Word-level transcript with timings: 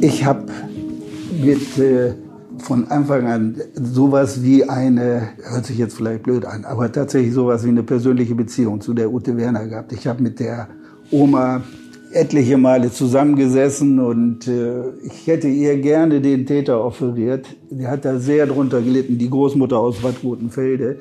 Ich 0.00 0.24
habe 0.24 0.46
mit 1.42 1.78
äh, 1.78 2.14
von 2.58 2.86
Anfang 2.88 3.26
an 3.26 3.56
sowas 3.74 4.42
wie 4.42 4.64
eine, 4.64 5.30
hört 5.42 5.66
sich 5.66 5.78
jetzt 5.78 5.96
vielleicht 5.96 6.22
blöd 6.22 6.44
an, 6.44 6.64
aber 6.64 6.92
tatsächlich 6.92 7.34
sowas 7.34 7.64
wie 7.64 7.70
eine 7.70 7.82
persönliche 7.82 8.34
Beziehung 8.34 8.80
zu 8.80 8.94
der 8.94 9.12
Ute 9.12 9.36
Werner 9.36 9.66
gehabt. 9.66 9.92
Ich 9.92 10.06
habe 10.06 10.22
mit 10.22 10.38
der 10.38 10.68
Oma 11.10 11.62
etliche 12.12 12.58
Male 12.58 12.92
zusammengesessen 12.92 13.98
und 13.98 14.46
äh, 14.46 14.88
ich 15.04 15.26
hätte 15.26 15.48
ihr 15.48 15.78
gerne 15.78 16.20
den 16.20 16.46
Täter 16.46 16.84
offeriert. 16.84 17.46
Die 17.70 17.86
hat 17.86 18.04
da 18.04 18.18
sehr 18.18 18.46
drunter 18.46 18.80
gelitten, 18.80 19.18
die 19.18 19.30
Großmutter 19.30 19.78
aus 19.78 19.98
Bad 19.98 20.22
Rotenfelde. 20.22 21.00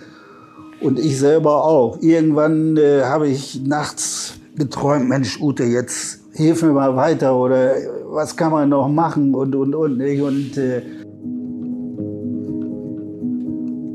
Und 0.81 0.99
ich 0.99 1.17
selber 1.17 1.63
auch. 1.65 2.01
Irgendwann 2.01 2.77
äh, 2.77 3.01
habe 3.03 3.27
ich 3.27 3.61
nachts 3.63 4.39
geträumt, 4.57 5.07
Mensch, 5.07 5.39
Ute, 5.39 5.63
jetzt 5.63 6.21
hilf 6.33 6.61
mir 6.63 6.73
mal 6.73 6.95
weiter 6.95 7.35
oder 7.35 7.75
was 8.05 8.35
kann 8.35 8.51
man 8.51 8.69
noch 8.69 8.89
machen 8.89 9.33
und, 9.33 9.55
und, 9.55 9.75
und. 9.75 9.97
Nicht? 9.97 10.21
Und 10.21 10.57
äh, 10.57 10.81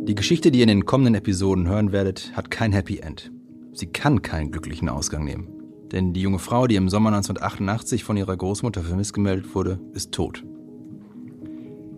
die 0.07 0.15
Geschichte, 0.15 0.51
die 0.51 0.61
ihr 0.61 0.65
in 0.65 0.69
den 0.69 0.87
kommenden 0.87 1.15
Episoden 1.15 1.69
hören 1.69 1.93
werdet, 1.93 2.33
hat 2.35 2.51
kein 2.51 2.73
Happy 2.73 2.99
End. 2.99 3.33
Sie 3.73 3.87
kann 3.87 4.23
keinen 4.23 4.51
glücklichen 4.51 4.89
Ausgang 4.89 5.25
nehmen. 5.25 5.49
Denn 5.93 6.13
die 6.13 6.23
junge 6.23 6.39
Frau, 6.39 6.67
die 6.67 6.77
im 6.77 6.89
Sommer 6.89 7.11
1988 7.11 8.05
von 8.05 8.17
ihrer 8.17 8.37
Großmutter 8.37 8.83
vermisst 8.83 9.13
gemeldet 9.13 9.55
wurde, 9.55 9.79
ist 9.93 10.13
tot. 10.13 10.45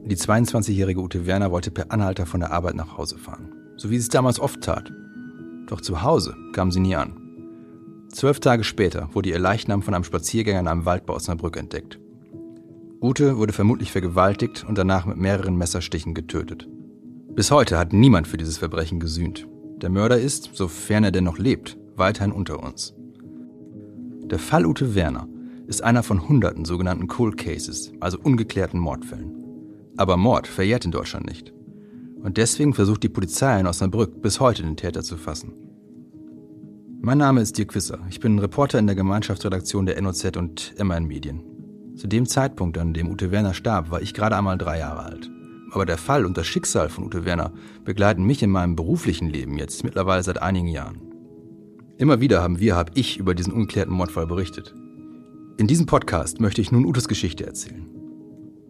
Die 0.04 0.16
22-jährige 0.16 1.00
Ute 1.00 1.26
Werner 1.26 1.50
wollte 1.50 1.70
per 1.70 1.90
Anhalter 1.90 2.26
von 2.26 2.40
der 2.40 2.52
Arbeit 2.52 2.74
nach 2.74 2.98
Hause 2.98 3.16
fahren. 3.16 3.52
So 3.76 3.90
wie 3.90 3.96
sie 3.96 4.02
es 4.02 4.08
damals 4.08 4.38
oft 4.38 4.60
tat. 4.60 4.92
Doch 5.66 5.80
zu 5.80 6.02
Hause 6.02 6.36
kam 6.52 6.70
sie 6.70 6.80
nie 6.80 6.94
an. 6.94 7.23
Zwölf 8.14 8.38
Tage 8.38 8.62
später 8.62 9.08
wurde 9.12 9.30
ihr 9.30 9.40
Leichnam 9.40 9.82
von 9.82 9.92
einem 9.92 10.04
Spaziergänger 10.04 10.60
in 10.60 10.68
einem 10.68 10.84
Wald 10.84 11.04
bei 11.04 11.14
Osnabrück 11.14 11.56
entdeckt. 11.56 11.98
Ute 13.00 13.38
wurde 13.38 13.52
vermutlich 13.52 13.90
vergewaltigt 13.90 14.64
und 14.68 14.78
danach 14.78 15.04
mit 15.04 15.16
mehreren 15.16 15.56
Messerstichen 15.56 16.14
getötet. 16.14 16.68
Bis 17.34 17.50
heute 17.50 17.76
hat 17.76 17.92
niemand 17.92 18.28
für 18.28 18.36
dieses 18.36 18.56
Verbrechen 18.56 19.00
gesühnt. 19.00 19.48
Der 19.78 19.90
Mörder 19.90 20.20
ist, 20.20 20.50
sofern 20.52 21.02
er 21.02 21.10
denn 21.10 21.24
noch 21.24 21.38
lebt, 21.38 21.76
weiterhin 21.96 22.30
unter 22.30 22.62
uns. 22.62 22.94
Der 24.26 24.38
Fall 24.38 24.64
Ute 24.64 24.94
Werner 24.94 25.26
ist 25.66 25.82
einer 25.82 26.04
von 26.04 26.28
hunderten 26.28 26.64
sogenannten 26.64 27.08
Cold 27.08 27.36
Cases, 27.36 27.92
also 27.98 28.16
ungeklärten 28.22 28.78
Mordfällen. 28.78 29.34
Aber 29.96 30.16
Mord 30.16 30.46
verjährt 30.46 30.84
in 30.84 30.92
Deutschland 30.92 31.26
nicht. 31.26 31.52
Und 32.22 32.36
deswegen 32.36 32.74
versucht 32.74 33.02
die 33.02 33.08
Polizei 33.08 33.58
in 33.58 33.66
Osnabrück 33.66 34.22
bis 34.22 34.38
heute 34.38 34.62
den 34.62 34.76
Täter 34.76 35.02
zu 35.02 35.16
fassen. 35.16 35.63
Mein 37.04 37.18
Name 37.18 37.42
ist 37.42 37.58
Dirk 37.58 37.74
Wisser. 37.74 37.98
Ich 38.08 38.18
bin 38.18 38.38
Reporter 38.38 38.78
in 38.78 38.86
der 38.86 38.96
Gemeinschaftsredaktion 38.96 39.84
der 39.84 40.00
NOZ 40.00 40.38
und 40.38 40.74
MAN 40.82 41.04
Medien. 41.04 41.42
Zu 41.96 42.06
dem 42.06 42.24
Zeitpunkt, 42.24 42.78
an 42.78 42.94
dem 42.94 43.10
Ute 43.10 43.30
Werner 43.30 43.52
starb, 43.52 43.90
war 43.90 44.00
ich 44.00 44.14
gerade 44.14 44.38
einmal 44.38 44.56
drei 44.56 44.78
Jahre 44.78 45.04
alt. 45.04 45.30
Aber 45.70 45.84
der 45.84 45.98
Fall 45.98 46.24
und 46.24 46.38
das 46.38 46.46
Schicksal 46.46 46.88
von 46.88 47.04
Ute 47.04 47.26
Werner 47.26 47.52
begleiten 47.84 48.24
mich 48.24 48.42
in 48.42 48.48
meinem 48.48 48.74
beruflichen 48.74 49.28
Leben 49.28 49.58
jetzt 49.58 49.84
mittlerweile 49.84 50.22
seit 50.22 50.40
einigen 50.40 50.68
Jahren. 50.68 51.02
Immer 51.98 52.22
wieder 52.22 52.42
haben 52.42 52.58
wir, 52.58 52.74
habe 52.74 52.92
ich 52.94 53.18
über 53.18 53.34
diesen 53.34 53.52
ungeklärten 53.52 53.92
Mordfall 53.92 54.26
berichtet. 54.26 54.74
In 55.58 55.66
diesem 55.66 55.84
Podcast 55.84 56.40
möchte 56.40 56.62
ich 56.62 56.72
nun 56.72 56.86
Utes 56.86 57.06
Geschichte 57.06 57.44
erzählen. 57.44 57.86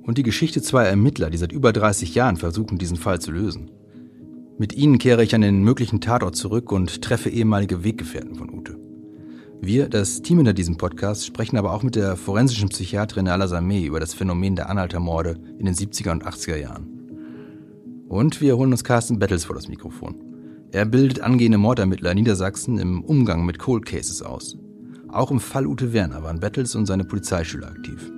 Und 0.02 0.18
die 0.18 0.24
Geschichte 0.24 0.60
zweier 0.60 0.88
Ermittler, 0.88 1.30
die 1.30 1.38
seit 1.38 1.52
über 1.52 1.72
30 1.72 2.16
Jahren 2.16 2.36
versuchen, 2.36 2.78
diesen 2.78 2.96
Fall 2.96 3.20
zu 3.20 3.30
lösen. 3.30 3.70
Mit 4.56 4.72
ihnen 4.72 4.98
kehre 4.98 5.24
ich 5.24 5.34
an 5.34 5.40
den 5.40 5.64
möglichen 5.64 6.00
Tatort 6.00 6.36
zurück 6.36 6.70
und 6.70 7.02
treffe 7.02 7.28
ehemalige 7.28 7.82
Weggefährten 7.82 8.36
von 8.36 8.50
Ute. 8.54 8.78
Wir, 9.60 9.88
das 9.88 10.22
Team 10.22 10.36
hinter 10.36 10.52
diesem 10.52 10.76
Podcast, 10.76 11.26
sprechen 11.26 11.56
aber 11.56 11.72
auch 11.72 11.82
mit 11.82 11.96
der 11.96 12.16
forensischen 12.16 12.68
Psychiaterin 12.68 13.26
Ala 13.26 13.48
Sameh 13.48 13.84
über 13.84 13.98
das 13.98 14.14
Phänomen 14.14 14.54
der 14.54 14.70
Anhaltermorde 14.70 15.40
in 15.58 15.66
den 15.66 15.74
70er 15.74 16.12
und 16.12 16.24
80er 16.24 16.56
Jahren. 16.56 16.86
Und 18.08 18.40
wir 18.40 18.56
holen 18.56 18.70
uns 18.70 18.84
Carsten 18.84 19.18
Battles 19.18 19.44
vor 19.44 19.56
das 19.56 19.66
Mikrofon. 19.66 20.14
Er 20.70 20.84
bildet 20.84 21.20
angehende 21.20 21.58
Mordermittler 21.58 22.12
in 22.12 22.18
Niedersachsen 22.18 22.78
im 22.78 23.02
Umgang 23.02 23.44
mit 23.44 23.58
Cold 23.58 23.86
Cases 23.86 24.22
aus. 24.22 24.56
Auch 25.08 25.32
im 25.32 25.40
Fall 25.40 25.66
Ute 25.66 25.92
Werner 25.92 26.22
waren 26.22 26.38
Battles 26.38 26.76
und 26.76 26.86
seine 26.86 27.04
Polizeischüler 27.04 27.68
aktiv. 27.68 28.12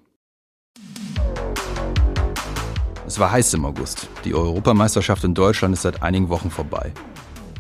Es 3.07 3.19
war 3.19 3.33
heiß 3.33 3.55
im 3.55 3.65
August. 3.65 4.09
Die 4.25 4.35
Europameisterschaft 4.35 5.25
in 5.25 5.35
Deutschland 5.35 5.75
ist 5.75 5.83
seit 5.83 6.03
einigen 6.03 6.29
Wochen 6.29 6.51
vorbei. 6.51 6.93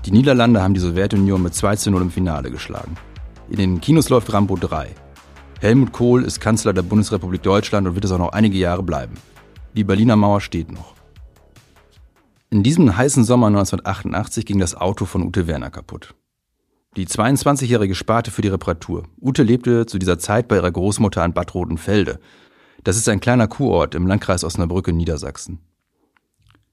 Die 0.04 0.12
Niederlande 0.12 0.62
haben 0.62 0.74
die 0.74 0.80
Sowjetunion 0.80 1.42
mit 1.42 1.54
2 1.54 1.76
zu 1.76 1.90
0 1.90 2.02
im 2.02 2.10
Finale 2.10 2.50
geschlagen. 2.50 2.96
In 3.50 3.56
den 3.56 3.80
Kinos 3.80 4.08
läuft 4.08 4.32
Rambo 4.32 4.56
3. 4.56 4.88
Helmut 5.60 5.92
Kohl 5.92 6.24
ist 6.24 6.40
Kanzler 6.40 6.72
der 6.72 6.82
Bundesrepublik 6.82 7.42
Deutschland 7.42 7.86
und 7.86 7.94
wird 7.94 8.04
es 8.04 8.12
auch 8.12 8.18
noch 8.18 8.32
einige 8.32 8.56
Jahre 8.56 8.82
bleiben. 8.82 9.14
Die 9.74 9.84
Berliner 9.84 10.16
Mauer 10.16 10.40
steht 10.40 10.70
noch. 10.70 10.94
In 12.50 12.62
diesem 12.62 12.96
heißen 12.96 13.24
Sommer 13.24 13.48
1988 13.48 14.44
ging 14.44 14.58
das 14.58 14.74
Auto 14.74 15.06
von 15.06 15.22
Ute 15.22 15.46
Werner 15.46 15.70
kaputt. 15.70 16.14
Die 16.96 17.06
22-Jährige 17.06 17.94
sparte 17.94 18.30
für 18.30 18.42
die 18.42 18.48
Reparatur. 18.48 19.04
Ute 19.20 19.42
lebte 19.42 19.86
zu 19.86 19.98
dieser 19.98 20.18
Zeit 20.18 20.48
bei 20.48 20.56
ihrer 20.56 20.70
Großmutter 20.70 21.22
an 21.22 21.32
Bad 21.32 21.54
Rotenfelde. 21.54 22.20
Das 22.84 22.96
ist 22.96 23.08
ein 23.08 23.20
kleiner 23.20 23.46
Kurort 23.46 23.94
im 23.94 24.06
Landkreis 24.06 24.42
Osnabrück 24.42 24.88
in 24.88 24.96
Niedersachsen. 24.96 25.60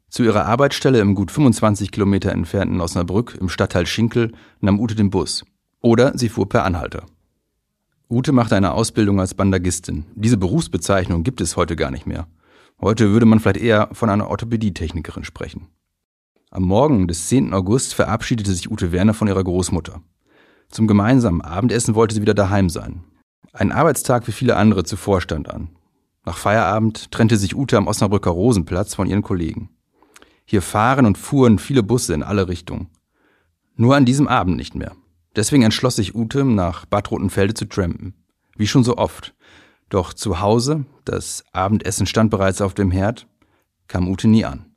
Zu 0.10 0.24
ihrer 0.24 0.46
Arbeitsstelle 0.46 1.00
im 1.00 1.14
gut 1.14 1.30
25 1.30 1.92
Kilometer 1.92 2.32
entfernten 2.32 2.82
Osnabrück 2.82 3.38
im 3.40 3.48
Stadtteil 3.48 3.86
Schinkel 3.86 4.32
nahm 4.60 4.80
Ute 4.80 4.96
den 4.96 5.12
Bus. 5.12 5.46
Oder 5.82 6.18
sie 6.18 6.30
fuhr 6.30 6.50
per 6.50 6.66
Anhalter. 6.66 7.06
Ute 8.10 8.32
machte 8.32 8.56
eine 8.56 8.72
Ausbildung 8.72 9.20
als 9.20 9.36
Bandagistin. 9.36 10.06
Diese 10.16 10.38
Berufsbezeichnung 10.38 11.24
gibt 11.24 11.42
es 11.42 11.56
heute 11.56 11.76
gar 11.76 11.92
nicht 11.92 12.08
mehr. 12.08 12.28
Heute 12.82 13.12
würde 13.12 13.28
man 13.28 13.40
vielleicht 13.40 13.58
eher 13.58 13.90
von 13.92 14.10
einer 14.10 14.30
Orthopädietechnikerin 14.30 15.24
sprechen. 15.24 15.68
Am 16.50 16.64
Morgen 16.64 17.08
des 17.08 17.28
10. 17.28 17.54
August 17.54 17.94
verabschiedete 17.94 18.52
sich 18.52 18.72
Ute 18.72 18.92
Werner 18.92 19.14
von 19.14 19.28
ihrer 19.28 19.44
Großmutter. 19.44 20.02
Zum 20.70 20.88
gemeinsamen 20.88 21.42
Abendessen 21.42 21.94
wollte 21.94 22.16
sie 22.16 22.22
wieder 22.22 22.34
daheim 22.34 22.70
sein. 22.70 23.04
Ein 23.54 23.72
Arbeitstag 23.72 24.28
wie 24.28 24.32
viele 24.32 24.56
andere 24.56 24.84
zuvor 24.84 25.22
stand 25.22 25.50
an. 25.50 25.70
Nach 26.30 26.38
Feierabend 26.38 27.10
trennte 27.10 27.38
sich 27.38 27.56
Ute 27.56 27.76
am 27.76 27.88
Osnabrücker 27.88 28.30
Rosenplatz 28.30 28.94
von 28.94 29.08
ihren 29.08 29.24
Kollegen. 29.24 29.72
Hier 30.46 30.62
fahren 30.62 31.08
und 31.08 31.18
fuhren 31.18 31.58
viele 31.58 31.82
Busse 31.82 32.14
in 32.14 32.22
alle 32.22 32.48
Richtungen. 32.48 32.92
Nur 33.76 33.96
an 33.96 34.06
diesem 34.06 34.28
Abend 34.28 34.56
nicht 34.56 34.76
mehr. 34.76 34.96
Deswegen 35.36 35.64
entschloss 35.64 35.96
sich 35.96 36.14
Ute, 36.14 36.46
nach 36.46 36.86
Bad 36.86 37.10
Rotenfelde 37.10 37.56
zu 37.56 37.66
trampen. 37.66 38.14
Wie 38.56 38.68
schon 38.68 38.84
so 38.84 38.98
oft. 38.98 39.34
Doch 39.90 40.14
zu 40.14 40.40
Hause, 40.40 40.86
das 41.04 41.46
Abendessen 41.52 42.06
stand 42.06 42.30
bereits 42.30 42.62
auf 42.62 42.76
dem 42.76 42.92
Herd, 42.92 43.26
kam 43.88 44.08
Ute 44.08 44.28
nie 44.28 44.46
an. 44.46 44.68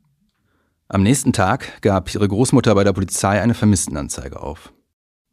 Am 0.87 1.03
nächsten 1.03 1.33
Tag 1.33 1.83
gab 1.83 2.11
ihre 2.15 2.27
Großmutter 2.27 2.73
bei 2.73 2.83
der 2.83 2.93
Polizei 2.93 3.39
eine 3.39 3.53
Vermisstenanzeige 3.53 4.41
auf. 4.41 4.73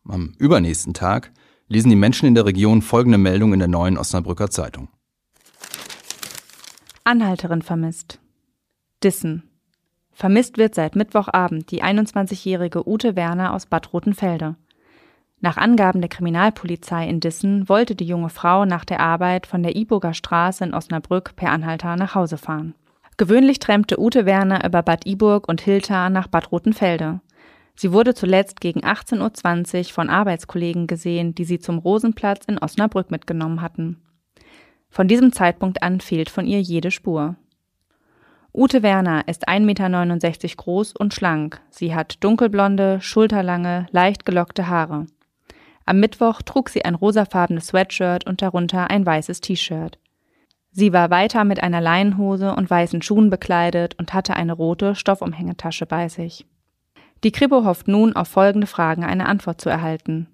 Am 0.04 0.34
übernächsten 0.36 0.92
Tag 0.92 1.32
lesen 1.68 1.88
die 1.88 1.96
Menschen 1.96 2.26
in 2.26 2.34
der 2.34 2.44
Region 2.44 2.82
folgende 2.82 3.16
Meldung 3.16 3.54
in 3.54 3.58
der 3.58 3.68
neuen 3.68 3.96
Osnabrücker 3.96 4.50
Zeitung. 4.50 4.90
Anhalterin 7.04 7.62
vermisst. 7.62 8.20
Dissen. 9.02 9.44
Vermisst 10.12 10.58
wird 10.58 10.74
seit 10.74 10.96
Mittwochabend 10.96 11.70
die 11.70 11.82
21-jährige 11.82 12.86
Ute 12.86 13.16
Werner 13.16 13.54
aus 13.54 13.64
Bad 13.64 13.94
Rotenfelde. 13.94 14.56
Nach 15.40 15.56
Angaben 15.56 16.02
der 16.02 16.10
Kriminalpolizei 16.10 17.08
in 17.08 17.20
Dissen 17.20 17.70
wollte 17.70 17.94
die 17.94 18.04
junge 18.04 18.28
Frau 18.28 18.66
nach 18.66 18.84
der 18.84 19.00
Arbeit 19.00 19.46
von 19.46 19.62
der 19.62 19.76
Iburger 19.76 20.12
Straße 20.12 20.62
in 20.62 20.74
Osnabrück 20.74 21.34
per 21.36 21.50
Anhalter 21.50 21.96
nach 21.96 22.14
Hause 22.14 22.36
fahren. 22.36 22.74
Gewöhnlich 23.16 23.58
trennte 23.58 23.98
Ute 23.98 24.26
Werner 24.26 24.62
über 24.66 24.82
Bad 24.82 25.06
Iburg 25.06 25.48
und 25.48 25.62
Hilter 25.62 26.10
nach 26.10 26.26
Bad 26.28 26.52
Rotenfelde. 26.52 27.20
Sie 27.74 27.92
wurde 27.92 28.12
zuletzt 28.12 28.60
gegen 28.60 28.80
18.20 28.80 29.78
Uhr 29.78 29.84
von 29.94 30.10
Arbeitskollegen 30.10 30.86
gesehen, 30.86 31.34
die 31.34 31.44
sie 31.44 31.58
zum 31.58 31.78
Rosenplatz 31.78 32.44
in 32.44 32.58
Osnabrück 32.58 33.10
mitgenommen 33.10 33.62
hatten. 33.62 34.02
Von 34.90 35.08
diesem 35.08 35.32
Zeitpunkt 35.32 35.82
an 35.82 36.00
fehlt 36.00 36.30
von 36.30 36.46
ihr 36.46 36.60
jede 36.60 36.90
Spur. 36.90 37.36
Ute 38.52 38.82
Werner 38.82 39.28
ist 39.28 39.48
1,69 39.48 39.60
Meter 39.60 40.56
groß 40.56 40.96
und 40.96 41.14
schlank. 41.14 41.60
Sie 41.70 41.94
hat 41.94 42.22
dunkelblonde, 42.24 43.00
schulterlange, 43.00 43.86
leicht 43.92 44.26
gelockte 44.26 44.66
Haare. 44.66 45.06
Am 45.86 46.00
Mittwoch 46.00 46.42
trug 46.42 46.68
sie 46.68 46.84
ein 46.84 46.96
rosafarbenes 46.96 47.68
Sweatshirt 47.68 48.26
und 48.26 48.42
darunter 48.42 48.90
ein 48.90 49.06
weißes 49.06 49.40
T-Shirt. 49.40 49.98
Sie 50.72 50.92
war 50.92 51.10
weiter 51.10 51.44
mit 51.44 51.62
einer 51.62 51.80
Leinenhose 51.80 52.54
und 52.54 52.68
weißen 52.68 53.02
Schuhen 53.02 53.30
bekleidet 53.30 53.96
und 53.98 54.12
hatte 54.12 54.34
eine 54.34 54.52
rote 54.52 54.94
Stoffumhängetasche 54.94 55.86
bei 55.86 56.08
sich. 56.08 56.46
Die 57.22 57.32
Kripo 57.32 57.64
hofft 57.64 57.86
nun 57.86 58.14
auf 58.14 58.28
folgende 58.28 58.66
Fragen 58.66 59.04
eine 59.04 59.26
Antwort 59.26 59.60
zu 59.60 59.68
erhalten. 59.68 60.28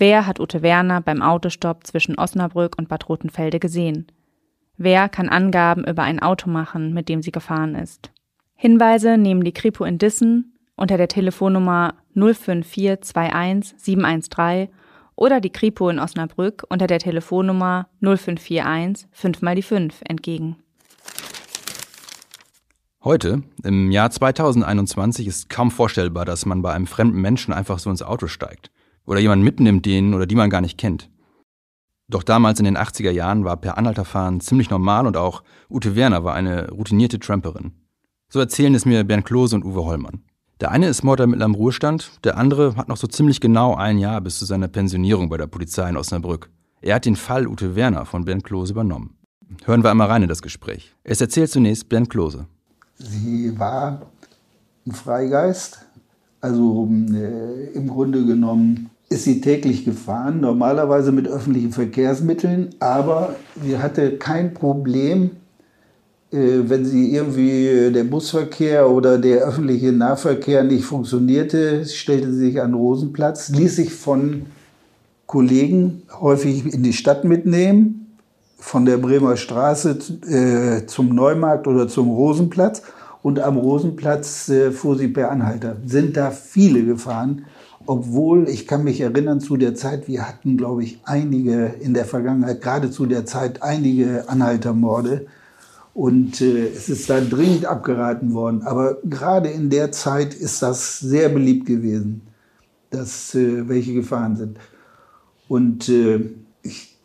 Wer 0.00 0.26
hat 0.26 0.40
Ute 0.40 0.62
Werner 0.62 1.02
beim 1.02 1.20
Autostopp 1.20 1.86
zwischen 1.86 2.18
Osnabrück 2.18 2.78
und 2.78 2.88
Bad 2.88 3.10
Rotenfelde 3.10 3.60
gesehen? 3.60 4.06
Wer 4.78 5.10
kann 5.10 5.28
Angaben 5.28 5.84
über 5.84 6.04
ein 6.04 6.20
Auto 6.20 6.48
machen, 6.48 6.94
mit 6.94 7.10
dem 7.10 7.20
sie 7.20 7.32
gefahren 7.32 7.74
ist? 7.74 8.10
Hinweise 8.54 9.18
nehmen 9.18 9.44
die 9.44 9.52
Kripo 9.52 9.84
in 9.84 9.98
Dissen 9.98 10.54
unter 10.74 10.96
der 10.96 11.08
Telefonnummer 11.08 11.96
05421 12.14 13.74
713 13.76 14.68
oder 15.16 15.38
die 15.38 15.50
Kripo 15.50 15.90
in 15.90 15.98
Osnabrück 15.98 16.64
unter 16.70 16.86
der 16.86 16.98
Telefonnummer 16.98 17.86
0541 18.00 19.06
5 19.12 19.42
mal 19.42 19.54
die 19.54 19.62
5 19.62 20.00
entgegen. 20.08 20.56
Heute, 23.04 23.42
im 23.64 23.90
Jahr 23.90 24.10
2021, 24.10 25.26
ist 25.26 25.50
kaum 25.50 25.70
vorstellbar, 25.70 26.24
dass 26.24 26.46
man 26.46 26.62
bei 26.62 26.72
einem 26.72 26.86
fremden 26.86 27.20
Menschen 27.20 27.52
einfach 27.52 27.78
so 27.78 27.90
ins 27.90 28.02
Auto 28.02 28.28
steigt 28.28 28.70
oder 29.10 29.18
jemanden 29.18 29.44
mitnimmt, 29.44 29.84
den 29.86 30.14
oder 30.14 30.24
die 30.24 30.36
man 30.36 30.50
gar 30.50 30.60
nicht 30.60 30.78
kennt. 30.78 31.10
Doch 32.06 32.22
damals 32.22 32.60
in 32.60 32.64
den 32.64 32.78
80er 32.78 33.10
Jahren 33.10 33.44
war 33.44 33.56
per 33.56 33.76
Anhalterfahren 33.76 34.40
ziemlich 34.40 34.70
normal 34.70 35.04
und 35.04 35.16
auch 35.16 35.42
Ute 35.68 35.96
Werner 35.96 36.22
war 36.22 36.34
eine 36.34 36.70
routinierte 36.70 37.18
Tramperin. 37.18 37.72
So 38.28 38.38
erzählen 38.38 38.72
es 38.72 38.86
mir 38.86 39.02
Bernd 39.02 39.24
Klose 39.24 39.56
und 39.56 39.64
Uwe 39.64 39.84
Hollmann. 39.84 40.22
Der 40.60 40.70
eine 40.70 40.86
ist 40.86 41.02
Mordermittler 41.02 41.46
im 41.46 41.56
Ruhestand, 41.56 42.12
der 42.22 42.36
andere 42.36 42.76
hat 42.76 42.86
noch 42.86 42.96
so 42.96 43.08
ziemlich 43.08 43.40
genau 43.40 43.74
ein 43.74 43.98
Jahr 43.98 44.20
bis 44.20 44.38
zu 44.38 44.44
seiner 44.44 44.68
Pensionierung 44.68 45.28
bei 45.28 45.38
der 45.38 45.48
Polizei 45.48 45.88
in 45.88 45.96
Osnabrück. 45.96 46.48
Er 46.80 46.94
hat 46.94 47.04
den 47.04 47.16
Fall 47.16 47.48
Ute 47.48 47.74
Werner 47.74 48.04
von 48.04 48.24
Bernd 48.24 48.44
Klose 48.44 48.74
übernommen. 48.74 49.16
Hören 49.64 49.82
wir 49.82 49.90
einmal 49.90 50.06
rein 50.06 50.22
in 50.22 50.28
das 50.28 50.42
Gespräch. 50.42 50.94
Es 51.02 51.20
erzählt 51.20 51.50
zunächst 51.50 51.88
Bernd 51.88 52.10
Klose. 52.10 52.46
Sie 52.96 53.58
war 53.58 54.02
ein 54.86 54.92
Freigeist, 54.92 55.84
also 56.40 56.88
äh, 57.12 57.72
im 57.72 57.88
Grunde 57.88 58.24
genommen 58.24 58.90
ist 59.10 59.24
sie 59.24 59.40
täglich 59.40 59.84
gefahren, 59.84 60.40
normalerweise 60.40 61.10
mit 61.10 61.26
öffentlichen 61.26 61.72
Verkehrsmitteln, 61.72 62.70
aber 62.78 63.34
sie 63.60 63.76
hatte 63.78 64.18
kein 64.18 64.54
Problem, 64.54 65.32
äh, 66.30 66.60
wenn 66.62 66.84
sie 66.84 67.12
irgendwie 67.12 67.66
äh, 67.66 67.90
der 67.90 68.04
Busverkehr 68.04 68.88
oder 68.88 69.18
der 69.18 69.40
öffentliche 69.40 69.90
Nahverkehr 69.90 70.62
nicht 70.62 70.84
funktionierte, 70.84 71.84
stellte 71.86 72.32
sie 72.32 72.38
sich 72.38 72.62
an 72.62 72.72
Rosenplatz, 72.72 73.48
ließ 73.48 73.76
sich 73.76 73.92
von 73.92 74.46
Kollegen 75.26 76.02
häufig 76.20 76.72
in 76.72 76.84
die 76.84 76.92
Stadt 76.92 77.24
mitnehmen, 77.24 78.16
von 78.58 78.84
der 78.84 78.98
Bremer 78.98 79.36
Straße 79.36 79.98
äh, 80.28 80.86
zum 80.86 81.12
Neumarkt 81.16 81.66
oder 81.66 81.88
zum 81.88 82.10
Rosenplatz. 82.10 82.82
Und 83.22 83.38
am 83.38 83.58
Rosenplatz 83.58 84.50
fuhr 84.72 84.96
sie 84.96 85.08
per 85.08 85.30
Anhalter. 85.30 85.76
Sind 85.84 86.16
da 86.16 86.30
viele 86.30 86.82
gefahren, 86.84 87.44
obwohl 87.90 88.48
ich 88.48 88.68
kann 88.68 88.84
mich 88.84 89.00
erinnern 89.00 89.40
zu 89.40 89.56
der 89.56 89.74
Zeit, 89.74 90.06
wir 90.06 90.28
hatten, 90.28 90.56
glaube 90.56 90.84
ich, 90.84 91.00
einige 91.02 91.74
in 91.80 91.92
der 91.92 92.04
Vergangenheit, 92.04 92.62
gerade 92.62 92.92
zu 92.92 93.04
der 93.04 93.26
Zeit, 93.26 93.64
einige 93.64 94.28
Anhaltermorde. 94.28 95.26
Und 95.92 96.40
äh, 96.40 96.68
es 96.68 96.88
ist 96.88 97.10
da 97.10 97.20
dringend 97.20 97.66
abgeraten 97.66 98.32
worden. 98.32 98.62
Aber 98.62 98.98
gerade 99.02 99.48
in 99.48 99.70
der 99.70 99.90
Zeit 99.90 100.34
ist 100.34 100.62
das 100.62 101.00
sehr 101.00 101.30
beliebt 101.30 101.66
gewesen, 101.66 102.22
dass 102.90 103.34
äh, 103.34 103.68
welche 103.68 103.94
gefahren 103.94 104.36
sind. 104.36 104.58
Und 105.48 105.88
äh, 105.88 106.30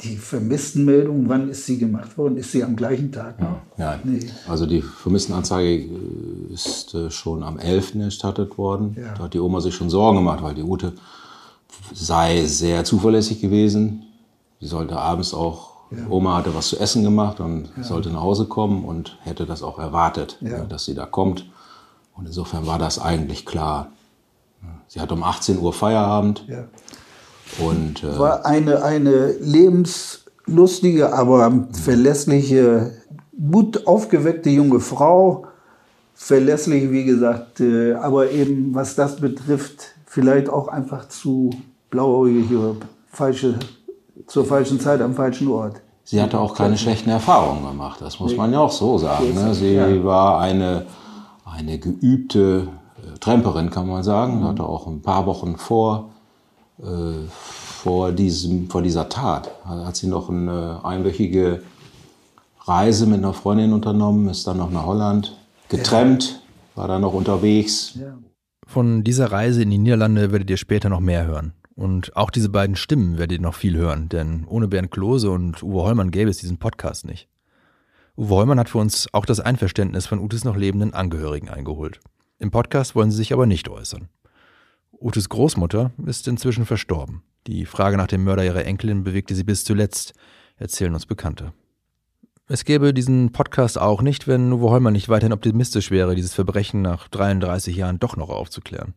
die 0.06 0.18
Vermisstenmeldung, 0.18 1.28
wann 1.28 1.50
ist 1.50 1.66
sie 1.66 1.78
gemacht 1.78 2.18
worden? 2.18 2.38
Ist 2.38 2.52
sie 2.52 2.64
am 2.64 2.76
gleichen 2.76 3.12
Tag 3.12 3.40
noch? 3.40 3.58
Ja, 3.78 4.00
nee. 4.04 4.20
Also 4.48 4.66
die 4.66 4.82
Vermisstenanzeige 4.82 5.86
äh, 5.86 6.54
ist 6.54 6.94
äh, 6.94 7.10
schon 7.10 7.44
am 7.44 7.60
11. 7.60 7.96
erstattet 7.96 8.58
worden. 8.58 8.96
Ja. 9.00 9.14
Da 9.16 9.24
hat 9.24 9.34
die 9.34 9.40
Oma 9.40 9.62
sich 9.62 9.76
schon 9.76 9.90
Sorgen 9.90 10.18
gemacht, 10.18 10.42
weil 10.44 10.56
die 10.56 10.64
Ute 10.64 10.94
sei 11.94 12.46
sehr 12.46 12.84
zuverlässig 12.84 13.42
gewesen. 13.42 14.04
Sie 14.60 14.68
sollte 14.68 14.98
abends 14.98 15.34
auch 15.34 15.76
ja. 15.92 16.08
Oma 16.10 16.38
hatte 16.38 16.56
was 16.56 16.70
zu 16.70 16.80
essen 16.80 17.04
gemacht 17.04 17.40
und 17.40 17.70
ja. 17.78 17.84
sollte 17.84 18.10
nach 18.10 18.22
Hause 18.22 18.46
kommen 18.46 18.84
und 18.86 19.18
hätte 19.22 19.46
das 19.46 19.62
auch 19.62 19.80
erwartet, 19.80 20.38
ja. 20.42 20.66
dass 20.66 20.86
sie 20.86 20.96
da 20.96 21.06
kommt. 21.06 21.46
Und 22.16 22.28
insofern 22.28 22.66
war 22.66 22.80
das 22.80 22.98
eigentlich 23.00 23.46
klar. 23.46 23.90
Sie 24.88 25.00
hat 25.00 25.12
um 25.12 25.24
18 25.24 25.60
Uhr 25.60 25.74
Feierabend. 25.74 26.46
Und, 27.60 28.04
äh, 28.04 28.20
war 28.20 28.46
eine, 28.46 28.84
eine 28.84 29.34
lebenslustige, 29.40 31.14
aber 31.14 31.68
verlässliche, 31.72 32.92
gut 33.52 33.88
aufgeweckte 33.88 34.50
junge 34.50 34.80
Frau. 34.80 35.48
Verlässlich, 36.14 36.92
wie 36.92 37.04
gesagt, 37.04 37.60
äh, 37.60 37.94
aber 37.94 38.32
eben 38.32 38.74
was 38.74 38.96
das 38.96 39.18
betrifft, 39.18 39.96
vielleicht 40.06 40.50
auch 40.50 40.70
einfach 40.70 41.10
zu 41.10 41.50
blauäugig 41.90 42.50
oder 42.52 42.76
falsche 43.12 43.56
zur 44.28 44.46
falschen 44.46 44.80
Zeit 44.80 45.02
am 45.02 45.14
falschen 45.14 45.48
Ort. 45.48 45.82
Sie 46.04 46.22
hatte 46.22 46.40
auch 46.40 46.54
keine 46.54 46.78
schlechten 46.78 47.10
Erfahrungen 47.10 47.66
gemacht, 47.66 48.00
das 48.00 48.20
muss 48.20 48.38
man 48.38 48.54
ja 48.54 48.60
auch 48.60 48.72
so 48.72 48.98
sagen. 48.98 49.34
Ne? 49.34 49.54
Sie 49.56 50.04
war 50.04 50.40
eine, 50.40 50.86
eine 51.46 51.80
geübte 51.80 52.68
äh, 52.98 53.18
Tramperin, 53.20 53.72
kann 53.72 53.88
man 53.88 54.04
sagen. 54.04 54.40
Mhm. 54.40 54.48
Hatte 54.48 54.64
auch 54.64 54.86
ein 54.86 55.02
paar 55.02 55.26
Wochen 55.26 55.58
vor, 55.58 56.12
vor, 56.80 58.12
diesem, 58.12 58.70
vor 58.70 58.82
dieser 58.82 59.10
Tat, 59.10 59.52
hat 59.64 59.96
sie 59.96 60.08
noch 60.08 60.30
eine 60.30 60.82
einwöchige 60.84 61.62
Reise 62.66 63.06
mit 63.06 63.20
einer 63.20 63.34
Freundin 63.34 63.74
unternommen, 63.74 64.28
ist 64.28 64.46
dann 64.48 64.58
noch 64.58 64.72
nach 64.72 64.86
Holland 64.86 65.38
getrennt, 65.70 66.42
ja. 66.42 66.82
war 66.82 66.88
dann 66.88 67.02
noch 67.02 67.14
unterwegs. 67.14 67.98
Von 68.68 69.04
dieser 69.04 69.32
Reise 69.32 69.62
in 69.62 69.70
die 69.70 69.78
Niederlande 69.78 70.32
werdet 70.32 70.50
ihr 70.50 70.58
später 70.58 70.90
noch 70.90 71.00
mehr 71.00 71.26
hören. 71.26 71.54
Und 71.76 72.16
auch 72.16 72.30
diese 72.30 72.50
beiden 72.50 72.76
Stimmen 72.76 73.18
werdet 73.18 73.40
ihr 73.40 73.42
noch 73.42 73.54
viel 73.54 73.76
hören, 73.76 74.08
denn 74.08 74.46
ohne 74.48 74.68
Bernd 74.68 74.92
Klose 74.92 75.30
und 75.30 75.62
Uwe 75.62 75.84
Hollmann 75.84 76.10
gäbe 76.10 76.30
es 76.30 76.38
diesen 76.38 76.58
Podcast 76.58 77.06
nicht. 77.06 77.28
Uwe 78.18 78.34
Hollmann 78.34 78.60
hat 78.60 78.70
für 78.70 78.78
uns 78.78 79.08
auch 79.14 79.26
das 79.26 79.42
Einverständnis 79.42 80.08
von 80.08 80.20
Utes 80.20 80.46
noch 80.46 80.56
lebenden 80.56 80.94
Angehörigen 80.94 81.50
eingeholt. 81.50 82.00
Im 82.40 82.50
Podcast 82.50 82.96
wollen 82.96 83.12
sie 83.12 83.18
sich 83.18 83.34
aber 83.34 83.46
nicht 83.46 83.68
äußern. 83.70 84.08
Utes 85.00 85.30
Großmutter 85.30 85.92
ist 86.06 86.28
inzwischen 86.28 86.66
verstorben. 86.66 87.24
Die 87.48 87.66
Frage 87.66 87.98
nach 87.98 88.08
dem 88.08 88.24
Mörder 88.24 88.44
ihrer 88.44 88.66
Enkelin 88.66 89.04
bewegte 89.04 89.36
sie 89.36 89.44
bis 89.44 89.64
zuletzt, 89.64 90.14
erzählen 90.58 90.94
uns 90.94 91.06
Bekannte. 91.06 91.54
Es 92.48 92.64
gäbe 92.64 92.94
diesen 92.94 93.32
Podcast 93.32 93.80
auch 93.80 94.02
nicht, 94.02 94.28
wenn 94.28 94.54
Uwe 94.54 94.70
Hollmann 94.70 94.94
nicht 94.94 95.10
weiterhin 95.10 95.34
optimistisch 95.34 95.92
wäre, 95.92 96.16
dieses 96.16 96.34
Verbrechen 96.34 96.82
nach 96.82 97.08
33 97.08 97.76
Jahren 97.76 98.00
doch 98.00 98.18
noch 98.18 98.30
aufzuklären. 98.30 98.94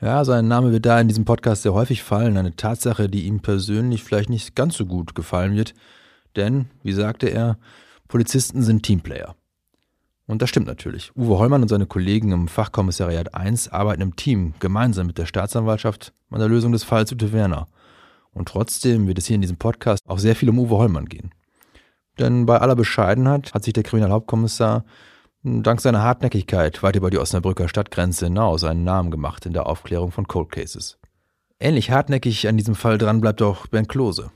Ja, 0.00 0.24
sein 0.24 0.46
Name 0.46 0.72
wird 0.72 0.84
da 0.84 1.00
in 1.00 1.08
diesem 1.08 1.24
Podcast 1.24 1.62
sehr 1.62 1.72
häufig 1.72 2.02
fallen, 2.02 2.36
eine 2.36 2.54
Tatsache, 2.54 3.08
die 3.08 3.24
ihm 3.24 3.40
persönlich 3.40 4.04
vielleicht 4.04 4.28
nicht 4.28 4.54
ganz 4.54 4.76
so 4.76 4.84
gut 4.84 5.14
gefallen 5.14 5.56
wird, 5.56 5.74
denn, 6.36 6.66
wie 6.82 6.92
sagte 6.92 7.28
er, 7.28 7.58
Polizisten 8.06 8.62
sind 8.62 8.82
Teamplayer. 8.82 9.34
Und 10.26 10.42
das 10.42 10.50
stimmt 10.50 10.66
natürlich. 10.66 11.12
Uwe 11.16 11.38
Hollmann 11.38 11.62
und 11.62 11.68
seine 11.68 11.86
Kollegen 11.86 12.32
im 12.32 12.48
Fachkommissariat 12.48 13.34
1 13.34 13.68
arbeiten 13.68 14.02
im 14.02 14.16
Team 14.16 14.54
gemeinsam 14.58 15.06
mit 15.06 15.18
der 15.18 15.26
Staatsanwaltschaft 15.26 16.12
an 16.30 16.40
der 16.40 16.48
Lösung 16.48 16.72
des 16.72 16.82
Falls 16.82 17.12
Ute 17.12 17.32
Werner. 17.32 17.68
Und 18.32 18.48
trotzdem 18.48 19.06
wird 19.06 19.18
es 19.18 19.26
hier 19.26 19.36
in 19.36 19.40
diesem 19.40 19.56
Podcast 19.56 20.02
auch 20.06 20.18
sehr 20.18 20.34
viel 20.34 20.50
um 20.50 20.58
Uwe 20.58 20.76
Hollmann 20.76 21.06
gehen. 21.06 21.30
Denn 22.18 22.46
bei 22.46 22.58
aller 22.58 22.76
Bescheidenheit 22.76 23.54
hat 23.54 23.64
sich 23.64 23.72
der 23.72 23.84
Kriminalhauptkommissar 23.84 24.84
dank 25.42 25.80
seiner 25.80 26.02
Hartnäckigkeit 26.02 26.82
weit 26.82 26.96
über 26.96 27.10
die 27.10 27.18
Osnabrücker 27.18 27.68
Stadtgrenze 27.68 28.26
hinaus 28.26 28.64
einen 28.64 28.84
Namen 28.84 29.10
gemacht 29.10 29.46
in 29.46 29.52
der 29.52 29.66
Aufklärung 29.66 30.10
von 30.10 30.26
Cold 30.26 30.50
Cases. 30.50 30.98
Ähnlich 31.60 31.90
hartnäckig 31.90 32.48
an 32.48 32.56
diesem 32.56 32.74
Fall 32.74 32.98
dran 32.98 33.20
bleibt 33.20 33.40
auch 33.42 33.66
Bernd 33.68 33.88
Klose. 33.88 34.30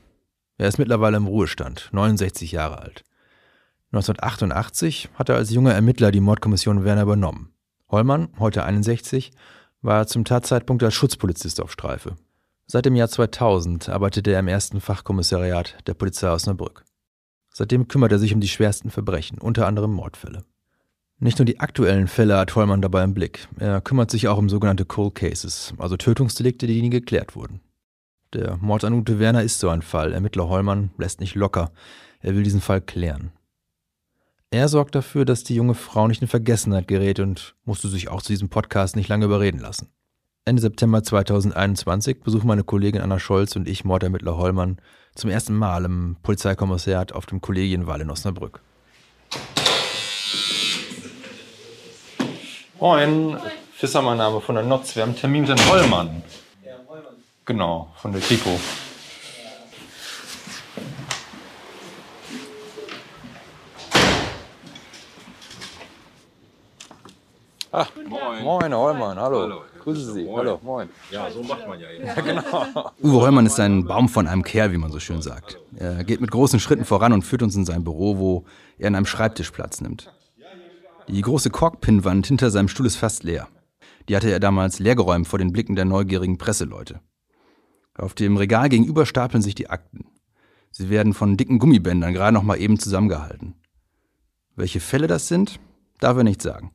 Er 0.57 0.69
ist 0.69 0.79
mittlerweile 0.79 1.17
im 1.17 1.27
Ruhestand, 1.27 1.89
69 1.93 2.53
Jahre 2.53 2.79
alt. 2.79 3.05
1988 3.93 5.09
hat 5.15 5.29
er 5.29 5.37
als 5.37 5.51
junger 5.51 5.75
Ermittler 5.75 6.13
die 6.13 6.21
Mordkommission 6.21 6.85
Werner 6.85 7.03
übernommen. 7.03 7.53
Hollmann, 7.91 8.29
heute 8.39 8.65
61, 8.65 9.33
war 9.83 10.07
zum 10.07 10.25
Tatzeitpunkt 10.25 10.83
als 10.85 10.95
Schutzpolizist 10.95 11.61
auf 11.61 11.73
Streife. 11.73 12.15
Seit 12.67 12.87
dem 12.87 12.95
Jahr 12.95 13.09
2000 13.09 13.89
arbeitete 13.89 14.31
er 14.31 14.39
im 14.39 14.47
ersten 14.47 14.81
Fachkommissariat 14.81 15.77
der 15.89 15.95
Polizei 15.95 16.31
Osnabrück. 16.31 16.85
Seitdem 17.53 17.89
kümmert 17.89 18.13
er 18.13 18.21
sich 18.21 18.33
um 18.33 18.41
die 18.41 18.49
schwersten 18.49 18.91
Verbrechen, 18.91 19.39
unter 19.39 19.67
anderem 19.67 19.93
Mordfälle. 19.93 20.45
Nicht 21.19 21.41
nur 21.41 21.47
die 21.47 21.59
aktuellen 21.59 22.07
Fälle 22.07 22.39
hat 22.39 22.53
Vollmann 22.53 22.83
dabei 22.83 23.03
im 23.03 23.13
Blick. 23.13 23.49
Er 23.59 23.81
kümmert 23.81 24.13
sich 24.13 24.29
auch 24.29 24.39
um 24.39 24.49
sogenannte 24.49 24.85
Cold 24.85 25.17
Cases, 25.17 25.75
also 25.79 25.97
Tötungsdelikte, 25.97 26.69
die 26.69 26.81
nie 26.81 26.91
geklärt 26.91 27.35
wurden. 27.35 27.61
Der 28.35 28.57
Mord 28.59 28.85
an 28.85 28.95
Ute 28.95 29.19
Werner 29.19 29.43
ist 29.43 29.59
so 29.59 29.69
ein 29.69 29.83
Fall. 29.83 30.13
Ermittler 30.13 30.49
Hollmann 30.49 30.91
lässt 30.97 31.19
nicht 31.19 31.35
locker. 31.35 31.73
Er 32.21 32.37
will 32.37 32.45
diesen 32.45 32.61
Fall 32.61 32.81
klären. 32.81 33.33
Er 34.53 34.67
sorgt 34.67 34.97
dafür, 34.97 35.25
dass 35.25 35.45
die 35.45 35.55
junge 35.55 35.75
Frau 35.75 36.09
nicht 36.09 36.23
in 36.23 36.27
Vergessenheit 36.27 36.89
gerät 36.89 37.21
und 37.21 37.55
musste 37.65 37.87
sich 37.87 38.09
auch 38.09 38.21
zu 38.21 38.33
diesem 38.33 38.49
Podcast 38.49 38.97
nicht 38.97 39.09
lange 39.09 39.27
überreden 39.27 39.61
lassen. 39.61 39.93
Ende 40.45 40.61
September 40.61 41.05
2021 41.05 42.23
besuchen 42.23 42.49
meine 42.49 42.65
Kollegin 42.65 43.01
Anna 43.01 43.21
Scholz 43.21 43.55
und 43.55 43.69
ich 43.69 43.85
Mordermittler 43.85 44.37
Hollmann 44.37 44.81
zum 45.15 45.31
ersten 45.31 45.55
Mal 45.55 45.85
im 45.85 46.17
Polizeikommissariat 46.25 47.13
auf 47.13 47.27
dem 47.27 47.41
Kollegienwahl 47.41 48.01
in 48.01 48.11
Osnabrück. 48.11 48.61
Moin, 52.81 53.37
Fisser 53.73 54.03
mein 54.03 54.19
Name 54.19 54.41
von 54.41 54.57
der 54.57 54.65
Notz. 54.65 54.97
Wir 54.97 55.03
haben 55.05 55.11
einen 55.11 55.19
Termin 55.19 55.43
mit 55.43 55.51
Herrn 55.51 55.71
Hollmann. 55.71 56.23
Genau, 57.45 57.93
von 57.99 58.11
der 58.11 58.21
Kripo. 58.21 58.59
Ah, 67.73 67.87
moin. 68.09 68.43
Moin, 68.43 68.75
Hollmann, 68.75 69.17
hallo. 69.19 69.43
hallo. 69.43 69.63
Grüße 69.79 70.13
Sie. 70.13 70.25
Moin. 70.25 70.39
Hallo, 70.39 70.61
moin. 70.63 70.89
Ja, 71.11 71.31
so 71.31 71.43
macht 71.43 71.69
man 71.69 71.79
ja 71.79 71.89
eben. 71.97 72.07
Ja, 72.07 72.15
genau. 72.15 72.91
Uwe 73.03 73.21
Hollmann 73.21 73.47
ist 73.47 73.61
ein 73.61 73.85
Baum 73.87 74.09
von 74.09 74.27
einem 74.27 74.43
Kerl, 74.43 74.73
wie 74.73 74.77
man 74.79 74.91
so 74.91 74.99
schön 74.99 75.23
sagt. 75.23 75.59
Er 75.77 76.03
geht 76.05 76.21
mit 76.21 76.31
großen 76.31 76.59
Schritten 76.59 76.85
voran 76.85 77.13
und 77.13 77.23
führt 77.23 77.43
uns 77.43 77.55
in 77.55 77.65
sein 77.65 77.85
Büro, 77.85 78.19
wo 78.19 78.45
er 78.79 78.89
an 78.89 78.97
einem 78.97 79.07
Schreibtisch 79.07 79.51
Platz 79.53 79.81
nimmt. 79.81 80.13
Die 81.09 81.23
große 81.23 81.51
Korkpinwand 81.51 82.27
hinter 82.27 82.51
seinem 82.51 82.69
Stuhl 82.69 82.87
ist 82.87 82.97
fast 82.97 83.23
leer. 83.25 83.49
Die 84.09 84.17
hatte 84.17 84.31
er 84.31 84.41
damals 84.41 84.79
leergeräumt 84.81 85.29
vor 85.29 85.39
den 85.39 85.53
Blicken 85.53 85.77
der 85.77 85.85
neugierigen 85.85 86.39
Presseleute. 86.39 87.01
Auf 87.97 88.15
dem 88.15 88.37
Regal 88.37 88.69
gegenüber 88.69 89.07
stapeln 89.07 89.43
sich 89.43 89.55
die 89.55 89.71
Akten. 89.71 90.07
Sie 90.73 90.89
werden 90.91 91.15
von 91.15 91.37
dicken 91.37 91.59
Gummibändern 91.59 92.15
gerade 92.15 92.33
noch 92.33 92.43
mal 92.43 92.61
eben 92.61 92.79
zusammengehalten. 92.79 93.55
Welche 94.57 94.81
Fälle 94.81 95.07
das 95.07 95.29
sind, 95.29 95.61
darf 96.01 96.17
er 96.17 96.25
nicht 96.25 96.43
sagen. 96.43 96.73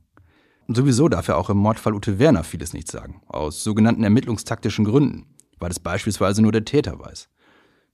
Sowieso 0.68 1.08
darf 1.08 1.28
er 1.28 1.38
auch 1.38 1.48
im 1.48 1.58
Mordfall 1.58 1.94
Ute 1.94 2.18
Werner 2.18 2.42
vieles 2.42 2.72
nicht 2.72 2.90
sagen, 2.90 3.22
aus 3.28 3.62
sogenannten 3.62 4.02
ermittlungstaktischen 4.02 4.84
Gründen, 4.84 5.26
weil 5.58 5.70
es 5.70 5.78
beispielsweise 5.78 6.42
nur 6.42 6.52
der 6.52 6.64
Täter 6.64 6.98
weiß. 6.98 7.28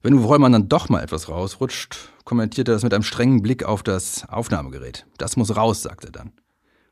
Wenn 0.01 0.15
Uwe 0.15 0.25
Reumann 0.25 0.51
dann 0.51 0.69
doch 0.69 0.89
mal 0.89 1.01
etwas 1.01 1.29
rausrutscht, 1.29 2.11
kommentiert 2.25 2.67
er 2.67 2.73
das 2.73 2.83
mit 2.83 2.93
einem 2.93 3.03
strengen 3.03 3.41
Blick 3.41 3.63
auf 3.63 3.83
das 3.83 4.27
Aufnahmegerät. 4.27 5.05
Das 5.17 5.37
muss 5.37 5.55
raus, 5.55 5.83
sagt 5.83 6.03
er 6.03 6.11
dann. 6.11 6.33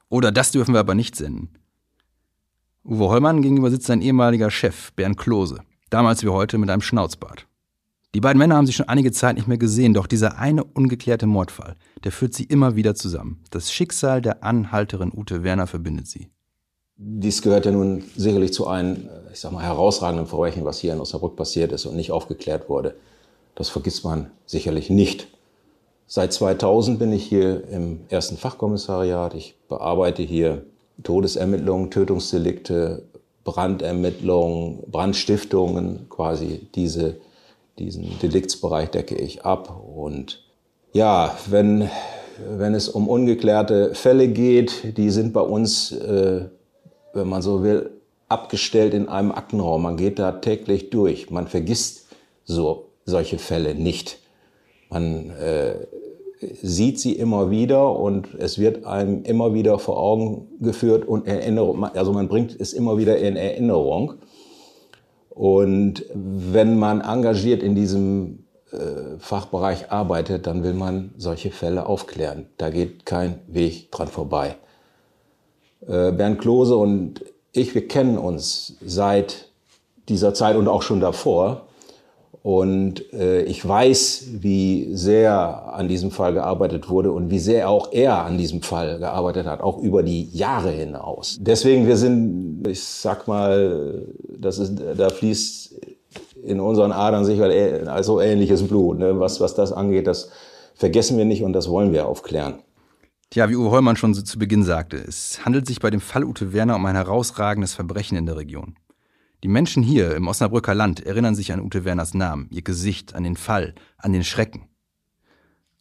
Oder 0.07 0.31
das 0.31 0.51
dürfen 0.51 0.73
wir 0.73 0.79
aber 0.79 0.95
nicht 0.95 1.15
senden. 1.15 1.49
Uwe 2.85 3.09
Hollmann 3.09 3.41
gegenüber 3.41 3.69
sitzt 3.69 3.87
sein 3.87 4.01
ehemaliger 4.01 4.49
Chef, 4.49 4.93
Bernd 4.93 5.17
Klose, 5.17 5.61
damals 5.89 6.23
wie 6.23 6.29
heute 6.29 6.57
mit 6.57 6.69
einem 6.69 6.81
Schnauzbart. 6.81 7.47
Die 8.13 8.19
beiden 8.19 8.39
Männer 8.39 8.57
haben 8.57 8.65
sich 8.65 8.75
schon 8.75 8.89
einige 8.89 9.13
Zeit 9.13 9.37
nicht 9.37 9.47
mehr 9.47 9.57
gesehen, 9.57 9.93
doch 9.93 10.05
dieser 10.05 10.37
eine 10.37 10.65
ungeklärte 10.65 11.27
Mordfall, 11.27 11.77
der 12.03 12.11
führt 12.11 12.33
sie 12.33 12.43
immer 12.43 12.75
wieder 12.75 12.93
zusammen. 12.93 13.41
Das 13.51 13.71
Schicksal 13.71 14.21
der 14.21 14.43
Anhalterin 14.43 15.13
Ute 15.15 15.43
Werner 15.43 15.65
verbindet 15.65 16.07
sie. 16.07 16.29
Dies 16.97 17.41
gehört 17.41 17.65
ja 17.65 17.71
nun 17.71 18.03
sicherlich 18.17 18.51
zu 18.51 18.67
einem, 18.67 19.09
ich 19.31 19.39
sag 19.39 19.53
mal, 19.53 19.63
herausragenden 19.63 20.27
Verbrechen, 20.27 20.65
was 20.65 20.79
hier 20.79 20.91
in 20.91 20.99
Osnabrück 20.99 21.37
passiert 21.37 21.71
ist 21.71 21.85
und 21.85 21.95
nicht 21.95 22.11
aufgeklärt 22.11 22.67
wurde. 22.67 22.95
Das 23.55 23.69
vergisst 23.69 24.03
man 24.03 24.29
sicherlich 24.45 24.89
nicht. 24.89 25.27
Seit 26.05 26.33
2000 26.33 26.99
bin 26.99 27.13
ich 27.13 27.23
hier 27.23 27.65
im 27.69 28.01
ersten 28.09 28.35
Fachkommissariat. 28.35 29.33
Ich 29.35 29.55
bearbeite 29.69 30.21
hier 30.21 30.65
Todesermittlungen, 31.01 31.89
Tötungsdelikte, 31.89 33.03
Brandermittlungen, 33.45 34.83
Brandstiftungen, 34.91 36.09
quasi 36.09 36.67
diese 36.75 37.21
diesen 37.85 38.19
Deliktsbereich 38.19 38.89
decke 38.89 39.15
ich 39.15 39.45
ab. 39.45 39.81
Und 39.95 40.43
ja, 40.93 41.35
wenn, 41.49 41.89
wenn 42.49 42.73
es 42.73 42.89
um 42.89 43.07
ungeklärte 43.07 43.93
Fälle 43.95 44.27
geht, 44.27 44.97
die 44.97 45.09
sind 45.09 45.33
bei 45.33 45.41
uns, 45.41 45.91
äh, 45.91 46.45
wenn 47.13 47.27
man 47.27 47.41
so 47.41 47.63
will, 47.63 47.91
abgestellt 48.27 48.93
in 48.93 49.09
einem 49.09 49.31
Aktenraum. 49.31 49.81
Man 49.81 49.97
geht 49.97 50.17
da 50.17 50.31
täglich 50.31 50.89
durch. 50.89 51.29
Man 51.29 51.47
vergisst 51.47 52.07
so 52.45 52.87
solche 53.05 53.37
Fälle 53.37 53.75
nicht. 53.75 54.19
Man 54.89 55.31
äh, 55.31 55.75
sieht 56.61 56.99
sie 56.99 57.13
immer 57.13 57.51
wieder 57.51 57.97
und 57.97 58.29
es 58.37 58.57
wird 58.57 58.85
einem 58.85 59.23
immer 59.23 59.53
wieder 59.53 59.79
vor 59.79 59.97
Augen 59.97 60.47
geführt 60.59 61.07
und 61.07 61.27
Erinnerung, 61.27 61.83
also 61.83 62.13
man 62.13 62.27
bringt 62.27 62.59
es 62.59 62.73
immer 62.73 62.97
wieder 62.97 63.17
in 63.17 63.35
Erinnerung. 63.35 64.15
Und 65.31 66.05
wenn 66.13 66.77
man 66.77 67.01
engagiert 67.01 67.63
in 67.63 67.73
diesem 67.73 68.45
äh, 68.71 69.17
Fachbereich 69.17 69.91
arbeitet, 69.91 70.45
dann 70.45 70.63
will 70.63 70.73
man 70.73 71.13
solche 71.17 71.51
Fälle 71.51 71.85
aufklären. 71.85 72.47
Da 72.57 72.69
geht 72.69 73.05
kein 73.05 73.39
Weg 73.47 73.91
dran 73.91 74.07
vorbei. 74.07 74.57
Äh, 75.87 76.11
Bernd 76.11 76.39
Klose 76.39 76.75
und 76.75 77.23
ich, 77.53 77.73
wir 77.73 77.87
kennen 77.87 78.17
uns 78.17 78.77
seit 78.85 79.49
dieser 80.09 80.33
Zeit 80.33 80.55
und 80.55 80.67
auch 80.67 80.81
schon 80.81 80.99
davor. 80.99 81.67
Und 82.43 83.13
äh, 83.13 83.43
ich 83.43 83.67
weiß, 83.67 84.29
wie 84.39 84.95
sehr 84.95 85.73
an 85.73 85.87
diesem 85.87 86.09
Fall 86.09 86.33
gearbeitet 86.33 86.89
wurde 86.89 87.11
und 87.11 87.29
wie 87.29 87.37
sehr 87.37 87.69
auch 87.69 87.91
er 87.91 88.25
an 88.25 88.39
diesem 88.39 88.63
Fall 88.63 88.97
gearbeitet 88.97 89.45
hat, 89.45 89.61
auch 89.61 89.77
über 89.77 90.01
die 90.01 90.27
Jahre 90.31 90.71
hinaus. 90.71 91.37
Deswegen, 91.39 91.85
wir 91.85 91.97
sind, 91.97 92.67
ich 92.67 92.83
sag 92.83 93.27
mal, 93.27 94.07
das 94.39 94.57
ist, 94.57 94.81
da 94.97 95.09
fließt 95.09 95.75
in 96.43 96.59
unseren 96.59 96.91
Adern 96.91 97.25
sicher 97.25 97.45
also 97.91 98.19
ähnliches 98.19 98.67
Blut. 98.67 98.97
Ne? 98.97 99.19
Was, 99.19 99.39
was 99.39 99.53
das 99.53 99.71
angeht, 99.71 100.07
das 100.07 100.31
vergessen 100.73 101.19
wir 101.19 101.25
nicht 101.25 101.43
und 101.43 101.53
das 101.53 101.69
wollen 101.69 101.91
wir 101.93 102.07
aufklären. 102.07 102.55
Tja, 103.29 103.49
wie 103.49 103.55
Uwe 103.55 103.69
Heumann 103.69 103.95
schon 103.95 104.13
zu 104.13 104.39
Beginn 104.39 104.63
sagte, 104.63 104.97
es 104.97 105.45
handelt 105.45 105.67
sich 105.67 105.79
bei 105.79 105.91
dem 105.91 106.01
Fall 106.01 106.23
Ute 106.23 106.53
Werner 106.53 106.75
um 106.75 106.85
ein 106.85 106.95
herausragendes 106.95 107.75
Verbrechen 107.75 108.17
in 108.17 108.25
der 108.25 108.35
Region. 108.35 108.75
Die 109.43 109.47
Menschen 109.47 109.81
hier 109.81 110.15
im 110.15 110.27
Osnabrücker 110.27 110.75
Land 110.75 111.03
erinnern 111.03 111.33
sich 111.33 111.51
an 111.51 111.61
Ute 111.61 111.83
Werners 111.83 112.13
Namen, 112.13 112.47
ihr 112.51 112.61
Gesicht, 112.61 113.15
an 113.15 113.23
den 113.23 113.35
Fall, 113.35 113.73
an 113.97 114.13
den 114.13 114.23
Schrecken. 114.23 114.67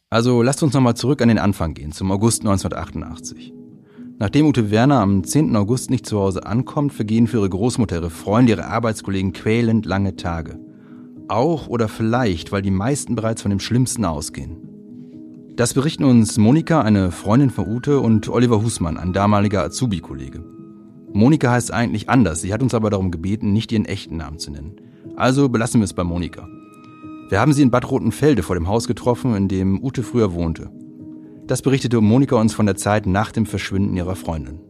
Also 0.08 0.42
lasst 0.42 0.62
uns 0.62 0.72
nochmal 0.72 0.96
zurück 0.96 1.20
an 1.20 1.28
den 1.28 1.38
Anfang 1.38 1.74
gehen, 1.74 1.92
zum 1.92 2.10
August 2.10 2.40
1988. 2.40 3.52
Nachdem 4.18 4.46
Ute 4.46 4.70
Werner 4.70 5.00
am 5.00 5.24
10. 5.24 5.54
August 5.56 5.90
nicht 5.90 6.06
zu 6.06 6.18
Hause 6.18 6.46
ankommt, 6.46 6.94
vergehen 6.94 7.26
für 7.26 7.38
ihre 7.38 7.50
Großmutter, 7.50 7.96
ihre 7.96 8.10
Freunde, 8.10 8.52
ihre 8.52 8.66
Arbeitskollegen 8.66 9.34
quälend 9.34 9.84
lange 9.84 10.16
Tage. 10.16 10.58
Auch 11.28 11.68
oder 11.68 11.88
vielleicht, 11.88 12.52
weil 12.52 12.62
die 12.62 12.70
meisten 12.70 13.14
bereits 13.14 13.42
von 13.42 13.50
dem 13.50 13.60
Schlimmsten 13.60 14.06
ausgehen. 14.06 14.56
Das 15.54 15.74
berichten 15.74 16.04
uns 16.04 16.38
Monika, 16.38 16.80
eine 16.80 17.10
Freundin 17.10 17.50
von 17.50 17.68
Ute, 17.68 18.00
und 18.00 18.28
Oliver 18.30 18.62
Husmann, 18.62 18.96
ein 18.96 19.12
damaliger 19.12 19.62
Azubi-Kollege. 19.64 20.59
Monika 21.12 21.50
heißt 21.50 21.72
eigentlich 21.72 22.08
anders, 22.08 22.40
sie 22.40 22.52
hat 22.52 22.62
uns 22.62 22.74
aber 22.74 22.90
darum 22.90 23.10
gebeten, 23.10 23.52
nicht 23.52 23.72
ihren 23.72 23.84
echten 23.84 24.16
Namen 24.16 24.38
zu 24.38 24.50
nennen. 24.50 24.76
Also 25.16 25.48
belassen 25.48 25.80
wir 25.80 25.84
es 25.84 25.92
bei 25.92 26.04
Monika. 26.04 26.48
Wir 27.28 27.40
haben 27.40 27.52
sie 27.52 27.62
in 27.62 27.70
Bad 27.70 27.90
Rotenfelde 27.90 28.42
vor 28.42 28.56
dem 28.56 28.68
Haus 28.68 28.86
getroffen, 28.86 29.34
in 29.34 29.48
dem 29.48 29.82
Ute 29.82 30.02
früher 30.02 30.32
wohnte. 30.32 30.70
Das 31.46 31.62
berichtete 31.62 32.00
Monika 32.00 32.36
uns 32.36 32.54
von 32.54 32.66
der 32.66 32.76
Zeit 32.76 33.06
nach 33.06 33.32
dem 33.32 33.46
Verschwinden 33.46 33.96
ihrer 33.96 34.16
Freundin. 34.16 34.60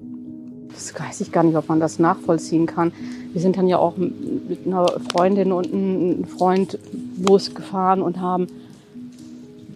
Das 0.73 0.99
weiß 0.99 1.21
ich 1.21 1.31
gar 1.31 1.43
nicht, 1.43 1.57
ob 1.57 1.69
man 1.69 1.79
das 1.79 1.99
nachvollziehen 1.99 2.67
kann. 2.67 2.93
Wir 3.33 3.41
sind 3.41 3.57
dann 3.57 3.69
ja 3.69 3.79
auch 3.79 3.97
mit 3.97 4.67
einer 4.67 4.87
Freundin 5.13 5.53
und 5.53 5.73
einem 5.73 6.25
Freund 6.25 6.79
losgefahren 7.23 8.03
und 8.03 8.21
haben 8.21 8.47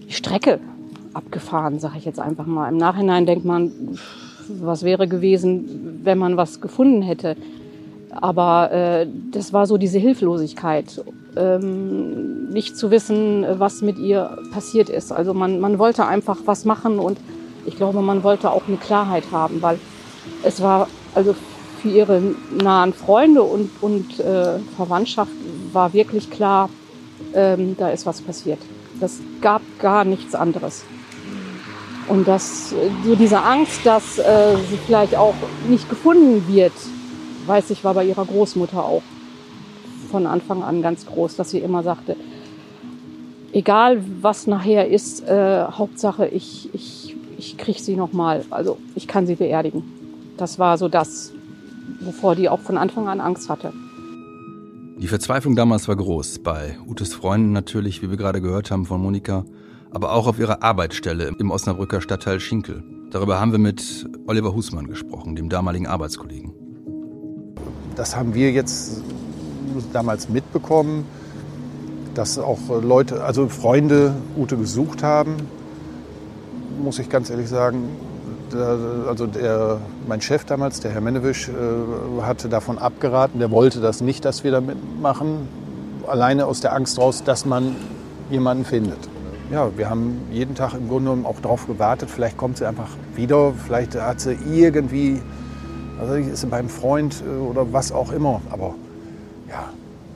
die 0.08 0.12
Strecke 0.12 0.60
abgefahren, 1.12 1.78
sage 1.78 1.98
ich 1.98 2.04
jetzt 2.04 2.20
einfach 2.20 2.46
mal. 2.46 2.70
Im 2.70 2.78
Nachhinein 2.78 3.26
denkt 3.26 3.44
man, 3.44 3.70
was 4.48 4.82
wäre 4.82 5.08
gewesen, 5.08 5.93
wenn 6.04 6.18
man 6.18 6.36
was 6.36 6.60
gefunden 6.60 7.02
hätte. 7.02 7.36
Aber 8.10 8.70
äh, 8.70 9.06
das 9.32 9.52
war 9.52 9.66
so 9.66 9.76
diese 9.76 9.98
Hilflosigkeit, 9.98 11.04
ähm, 11.36 12.48
nicht 12.50 12.76
zu 12.76 12.90
wissen, 12.90 13.44
was 13.58 13.82
mit 13.82 13.98
ihr 13.98 14.38
passiert 14.52 14.88
ist. 14.88 15.12
Also 15.12 15.34
man, 15.34 15.58
man 15.60 15.78
wollte 15.78 16.06
einfach 16.06 16.38
was 16.44 16.64
machen 16.64 16.98
und 16.98 17.18
ich 17.66 17.76
glaube, 17.76 18.02
man 18.02 18.22
wollte 18.22 18.50
auch 18.50 18.68
eine 18.68 18.76
Klarheit 18.76 19.24
haben, 19.32 19.62
weil 19.62 19.78
es 20.44 20.60
war 20.60 20.88
also 21.14 21.34
für 21.80 21.88
ihre 21.88 22.22
nahen 22.62 22.92
Freunde 22.92 23.42
und, 23.42 23.70
und 23.80 24.20
äh, 24.20 24.58
Verwandtschaft 24.76 25.32
war 25.72 25.92
wirklich 25.92 26.30
klar, 26.30 26.70
ähm, 27.34 27.76
da 27.76 27.90
ist 27.90 28.06
was 28.06 28.20
passiert. 28.20 28.58
Das 29.00 29.20
gab 29.40 29.62
gar 29.80 30.04
nichts 30.04 30.34
anderes. 30.34 30.84
Und 32.08 32.28
dass 32.28 32.70
so 32.70 33.14
diese 33.14 33.40
Angst, 33.40 33.84
dass 33.84 34.18
äh, 34.18 34.56
sie 34.70 34.76
vielleicht 34.76 35.16
auch 35.16 35.34
nicht 35.68 35.88
gefunden 35.88 36.46
wird, 36.46 36.72
weiß 37.46 37.70
ich, 37.70 37.84
war 37.84 37.94
bei 37.94 38.04
ihrer 38.04 38.24
Großmutter 38.24 38.84
auch 38.84 39.02
von 40.10 40.26
Anfang 40.26 40.62
an 40.62 40.82
ganz 40.82 41.06
groß, 41.06 41.36
dass 41.36 41.50
sie 41.50 41.58
immer 41.58 41.82
sagte, 41.82 42.16
egal 43.52 44.02
was 44.20 44.46
nachher 44.46 44.88
ist, 44.88 45.26
äh, 45.26 45.64
Hauptsache 45.64 46.26
ich, 46.26 46.68
ich, 46.74 47.16
ich 47.38 47.56
kriege 47.56 47.80
sie 47.80 47.96
nochmal, 47.96 48.44
also 48.50 48.78
ich 48.94 49.08
kann 49.08 49.26
sie 49.26 49.36
beerdigen. 49.36 49.82
Das 50.36 50.58
war 50.58 50.78
so 50.78 50.88
das, 50.88 51.32
wovor 52.00 52.34
die 52.34 52.48
auch 52.48 52.60
von 52.60 52.76
Anfang 52.76 53.08
an 53.08 53.20
Angst 53.20 53.48
hatte. 53.48 53.72
Die 54.98 55.08
Verzweiflung 55.08 55.56
damals 55.56 55.88
war 55.88 55.96
groß, 55.96 56.40
bei 56.40 56.78
Utes 56.86 57.14
Freunden 57.14 57.52
natürlich, 57.52 58.02
wie 58.02 58.10
wir 58.10 58.16
gerade 58.16 58.40
gehört 58.40 58.70
haben 58.70 58.86
von 58.86 59.02
Monika, 59.02 59.44
aber 59.94 60.12
auch 60.12 60.26
auf 60.26 60.38
ihrer 60.38 60.62
Arbeitsstelle 60.62 61.32
im 61.38 61.50
Osnabrücker 61.50 62.00
Stadtteil 62.00 62.40
Schinkel. 62.40 62.82
Darüber 63.10 63.40
haben 63.40 63.52
wir 63.52 63.60
mit 63.60 64.06
Oliver 64.26 64.54
Husmann 64.54 64.88
gesprochen, 64.88 65.36
dem 65.36 65.48
damaligen 65.48 65.86
Arbeitskollegen. 65.86 66.52
das 67.96 68.16
haben 68.16 68.34
wir 68.34 68.50
jetzt 68.50 69.02
damals 69.92 70.28
mitbekommen, 70.28 71.06
dass 72.14 72.38
auch 72.38 72.58
Leute, 72.82 73.22
also 73.22 73.48
Freunde 73.48 74.14
Ute 74.36 74.56
gesucht 74.56 75.02
haben, 75.02 75.36
muss 76.82 76.98
ich 76.98 77.08
ganz 77.08 77.30
ehrlich 77.30 77.48
sagen. 77.48 77.88
Also 79.08 79.26
der, 79.26 79.78
mein 80.06 80.20
Chef 80.20 80.44
damals, 80.44 80.80
der 80.80 80.92
Herr 80.92 81.00
Menewisch, 81.00 81.48
äh, 81.48 82.22
hatte 82.22 82.48
davon 82.48 82.78
abgeraten. 82.78 83.40
Der 83.40 83.50
wollte 83.50 83.80
das 83.80 84.00
nicht, 84.00 84.24
dass 84.24 84.44
wir 84.44 84.52
da 84.52 84.60
mitmachen. 84.60 85.48
Alleine 86.06 86.46
aus 86.46 86.60
der 86.60 86.72
Angst 86.72 86.98
raus, 86.98 87.24
dass 87.24 87.46
man 87.46 87.74
jemanden 88.30 88.64
findet. 88.64 88.98
Ja, 89.50 89.76
wir 89.76 89.90
haben 89.90 90.22
jeden 90.30 90.54
Tag 90.54 90.72
im 90.74 90.88
Grunde 90.88 91.10
genommen 91.10 91.26
auch 91.26 91.40
darauf 91.40 91.66
gewartet. 91.66 92.10
Vielleicht 92.10 92.36
kommt 92.36 92.58
sie 92.58 92.66
einfach 92.66 92.88
wieder. 93.14 93.52
Vielleicht 93.52 93.94
hat 93.94 94.20
sie 94.20 94.36
irgendwie, 94.50 95.20
also 96.00 96.14
ist 96.14 96.40
sie 96.40 96.46
beim 96.46 96.68
Freund 96.68 97.22
äh, 97.26 97.30
oder 97.30 97.72
was 97.72 97.92
auch 97.92 98.10
immer. 98.10 98.40
Aber 98.50 98.74
ja, 99.48 99.70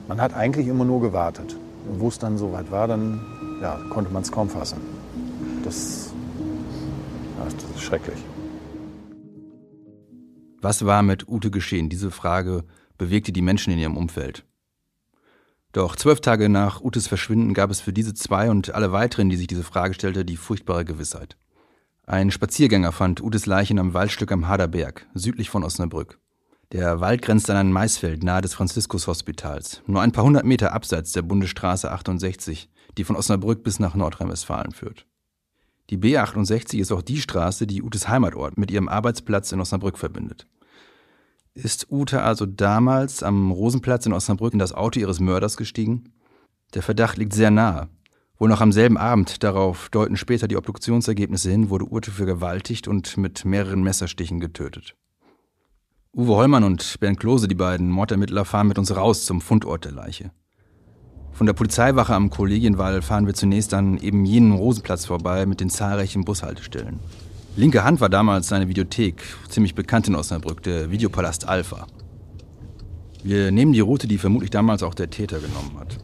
man 0.07 0.19
hat 0.19 0.33
eigentlich 0.33 0.67
immer 0.67 0.85
nur 0.85 1.01
gewartet. 1.01 1.55
Und 1.87 1.99
wo 1.99 2.07
es 2.07 2.17
dann 2.17 2.37
soweit 2.37 2.71
war, 2.71 2.87
dann 2.87 3.21
ja, 3.61 3.79
konnte 3.89 4.11
man 4.11 4.23
es 4.23 4.31
kaum 4.31 4.49
fassen. 4.49 4.81
Das, 5.63 6.11
ja, 7.37 7.45
das 7.45 7.75
ist 7.75 7.81
schrecklich. 7.81 8.17
Was 10.61 10.85
war 10.85 11.03
mit 11.03 11.27
Ute 11.27 11.51
geschehen? 11.51 11.89
Diese 11.89 12.11
Frage 12.11 12.63
bewegte 12.97 13.31
die 13.31 13.41
Menschen 13.41 13.71
in 13.71 13.79
ihrem 13.79 13.95
Umfeld. 13.95 14.43
Doch 15.71 15.95
zwölf 15.95 16.19
Tage 16.19 16.49
nach 16.49 16.81
Utes 16.81 17.07
Verschwinden 17.07 17.53
gab 17.53 17.69
es 17.69 17.79
für 17.79 17.93
diese 17.93 18.15
zwei 18.15 18.49
und 18.49 18.73
alle 18.73 18.91
weiteren, 18.91 19.29
die 19.29 19.37
sich 19.37 19.45
diese 19.45 19.63
Frage 19.63 19.93
stellte, 19.93 20.25
die 20.25 20.35
furchtbare 20.35 20.83
Gewissheit. 20.83 21.37
Ein 22.07 22.31
Spaziergänger 22.31 22.91
fand 22.91 23.21
Utes 23.21 23.45
Leiche 23.45 23.77
am 23.79 23.93
Waldstück 23.93 24.31
am 24.31 24.47
Haderberg, 24.47 25.05
südlich 25.13 25.51
von 25.51 25.63
Osnabrück. 25.63 26.19
Der 26.71 27.01
Wald 27.01 27.21
grenzt 27.21 27.51
an 27.51 27.57
ein 27.57 27.71
Maisfeld 27.71 28.23
nahe 28.23 28.41
des 28.41 28.55
Franziskus-Hospitals, 28.55 29.83
nur 29.85 30.01
ein 30.01 30.11
paar 30.11 30.23
hundert 30.23 30.45
Meter 30.45 30.73
abseits 30.73 31.11
der 31.11 31.21
Bundesstraße 31.21 31.91
68, 31.91 32.67
die 32.97 33.03
von 33.03 33.15
Osnabrück 33.15 33.63
bis 33.63 33.79
nach 33.79 33.93
Nordrhein-Westfalen 33.93 34.71
führt. 34.71 35.05
Die 35.91 35.97
B68 35.97 36.79
ist 36.79 36.91
auch 36.91 37.03
die 37.03 37.21
Straße, 37.21 37.67
die 37.67 37.83
Utes 37.83 38.07
Heimatort 38.07 38.57
mit 38.57 38.71
ihrem 38.71 38.89
Arbeitsplatz 38.89 39.51
in 39.51 39.61
Osnabrück 39.61 39.99
verbindet. 39.99 40.47
Ist 41.63 41.87
Ute 41.91 42.21
also 42.21 42.45
damals 42.45 43.21
am 43.21 43.51
Rosenplatz 43.51 44.05
in 44.05 44.13
Osnabrück 44.13 44.53
in 44.53 44.59
das 44.59 44.71
Auto 44.71 44.97
ihres 44.97 45.19
Mörders 45.19 45.57
gestiegen? 45.57 46.13
Der 46.73 46.81
Verdacht 46.81 47.17
liegt 47.17 47.33
sehr 47.33 47.51
nahe. 47.51 47.89
Wohl 48.37 48.47
noch 48.47 48.61
am 48.61 48.71
selben 48.71 48.97
Abend, 48.97 49.43
darauf 49.43 49.89
deuten 49.89 50.15
später 50.15 50.47
die 50.47 50.55
Obduktionsergebnisse 50.55 51.51
hin, 51.51 51.69
wurde 51.69 51.91
Ute 51.91 52.11
vergewaltigt 52.11 52.87
und 52.87 53.17
mit 53.17 53.43
mehreren 53.43 53.83
Messerstichen 53.83 54.39
getötet. 54.39 54.95
Uwe 56.15 56.35
Hollmann 56.35 56.63
und 56.63 56.97
Bernd 57.01 57.19
Klose, 57.19 57.49
die 57.49 57.55
beiden 57.55 57.91
Mordermittler, 57.91 58.45
fahren 58.45 58.67
mit 58.67 58.79
uns 58.79 58.95
raus 58.95 59.25
zum 59.25 59.41
Fundort 59.41 59.83
der 59.83 59.91
Leiche. 59.91 60.31
Von 61.33 61.45
der 61.45 61.53
Polizeiwache 61.53 62.15
am 62.15 62.29
Kollegienwall 62.29 63.01
fahren 63.01 63.25
wir 63.25 63.33
zunächst 63.33 63.73
an 63.73 63.97
eben 63.97 64.23
jenen 64.23 64.53
Rosenplatz 64.53 65.05
vorbei 65.05 65.45
mit 65.45 65.59
den 65.59 65.69
zahlreichen 65.69 66.23
Bushaltestellen. 66.23 66.99
Linke 67.55 67.83
Hand 67.83 67.99
war 67.99 68.09
damals 68.09 68.53
eine 68.53 68.67
Videothek, 68.69 69.21
ziemlich 69.49 69.75
bekannt 69.75 70.07
in 70.07 70.15
Osnabrück, 70.15 70.63
der 70.63 70.91
Videopalast 70.91 71.47
Alpha. 71.47 71.87
Wir 73.23 73.51
nehmen 73.51 73.73
die 73.73 73.81
Route, 73.81 74.07
die 74.07 74.17
vermutlich 74.17 74.49
damals 74.49 74.81
auch 74.81 74.93
der 74.93 75.09
Täter 75.09 75.39
genommen 75.39 75.77
hat. 75.77 75.97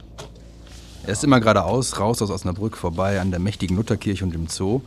Er 1.06 1.14
ist 1.14 1.24
immer 1.24 1.40
geradeaus, 1.40 2.00
raus 2.00 2.22
aus 2.22 2.32
Osnabrück, 2.32 2.76
vorbei 2.76 3.22
an 3.22 3.32
der 3.32 3.40
mächtigen 3.40 3.78
Lutherkirche 3.78 4.26
und 4.26 4.34
dem 4.34 4.48
Zoo, 4.48 4.82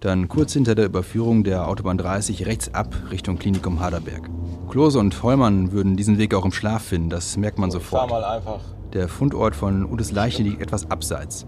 dann 0.00 0.28
kurz 0.28 0.52
hinter 0.52 0.74
der 0.74 0.86
Überführung 0.86 1.44
der 1.44 1.68
Autobahn 1.68 1.98
30 1.98 2.46
rechts 2.46 2.72
ab 2.72 2.94
Richtung 3.10 3.38
Klinikum 3.38 3.80
Haderberg. 3.80 4.30
Klose 4.70 5.00
und 5.00 5.14
Vollmann 5.14 5.72
würden 5.72 5.96
diesen 5.96 6.16
Weg 6.16 6.32
auch 6.34 6.44
im 6.44 6.52
Schlaf 6.52 6.84
finden, 6.84 7.10
das 7.10 7.36
merkt 7.36 7.58
man 7.58 7.70
sofort. 7.70 8.10
Der 8.92 9.08
Fundort 9.08 9.56
von 9.56 9.84
Utes 9.84 10.12
Leiche 10.12 10.42
liegt 10.42 10.62
etwas 10.62 10.90
abseits. 10.90 11.44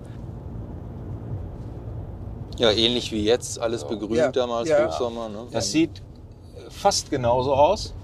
Ja, 2.58 2.70
ähnlich 2.70 3.12
wie 3.12 3.22
jetzt, 3.24 3.58
alles 3.58 3.86
begrünt 3.86 4.16
Ja, 4.16 4.30
damals, 4.32 4.68
ja. 4.68 4.86
Hochsommer. 4.86 5.28
Ne? 5.28 5.38
Das 5.50 5.70
sieht 5.72 6.02
fast 6.70 7.10
genauso 7.10 7.54
aus. 7.54 7.94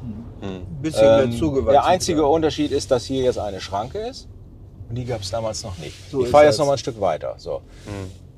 Ein 0.40 0.66
bisschen 0.82 1.02
mehr 1.06 1.22
Ähm, 1.24 1.32
zugewachsen. 1.32 1.72
der 1.72 1.84
einzige 1.86 2.26
Unterschied 2.26 2.70
ist, 2.72 2.90
dass 2.90 3.04
hier 3.04 3.22
jetzt 3.22 3.38
eine 3.38 3.60
Schranke 3.60 3.98
ist. 3.98 4.28
Und 4.88 4.96
die 4.96 5.04
gab 5.04 5.22
es 5.22 5.30
damals 5.30 5.62
noch 5.64 5.78
nicht. 5.78 5.94
So 6.10 6.24
ich 6.24 6.30
fahre 6.30 6.46
jetzt 6.46 6.58
noch 6.58 6.66
mal 6.66 6.72
ein 6.72 6.78
Stück 6.78 7.00
weiter. 7.00 7.34
So. 7.38 7.62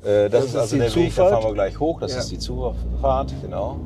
Äh, 0.04 0.28
das, 0.28 0.30
Das 0.30 0.44
ist 0.44 0.50
ist 0.50 0.56
also 0.56 0.76
die 0.76 0.80
der 0.82 0.94
Weg, 0.94 1.04
da 1.08 1.10
Zufahrt. 1.10 1.30
fahren 1.30 1.44
wir 1.50 1.54
gleich 1.54 1.80
hoch. 1.80 2.00
Das 2.00 2.12
Ja. 2.12 2.18
ist 2.20 2.30
die 2.30 2.38
Zufahrt, 2.38 3.34
genau. 3.42 3.80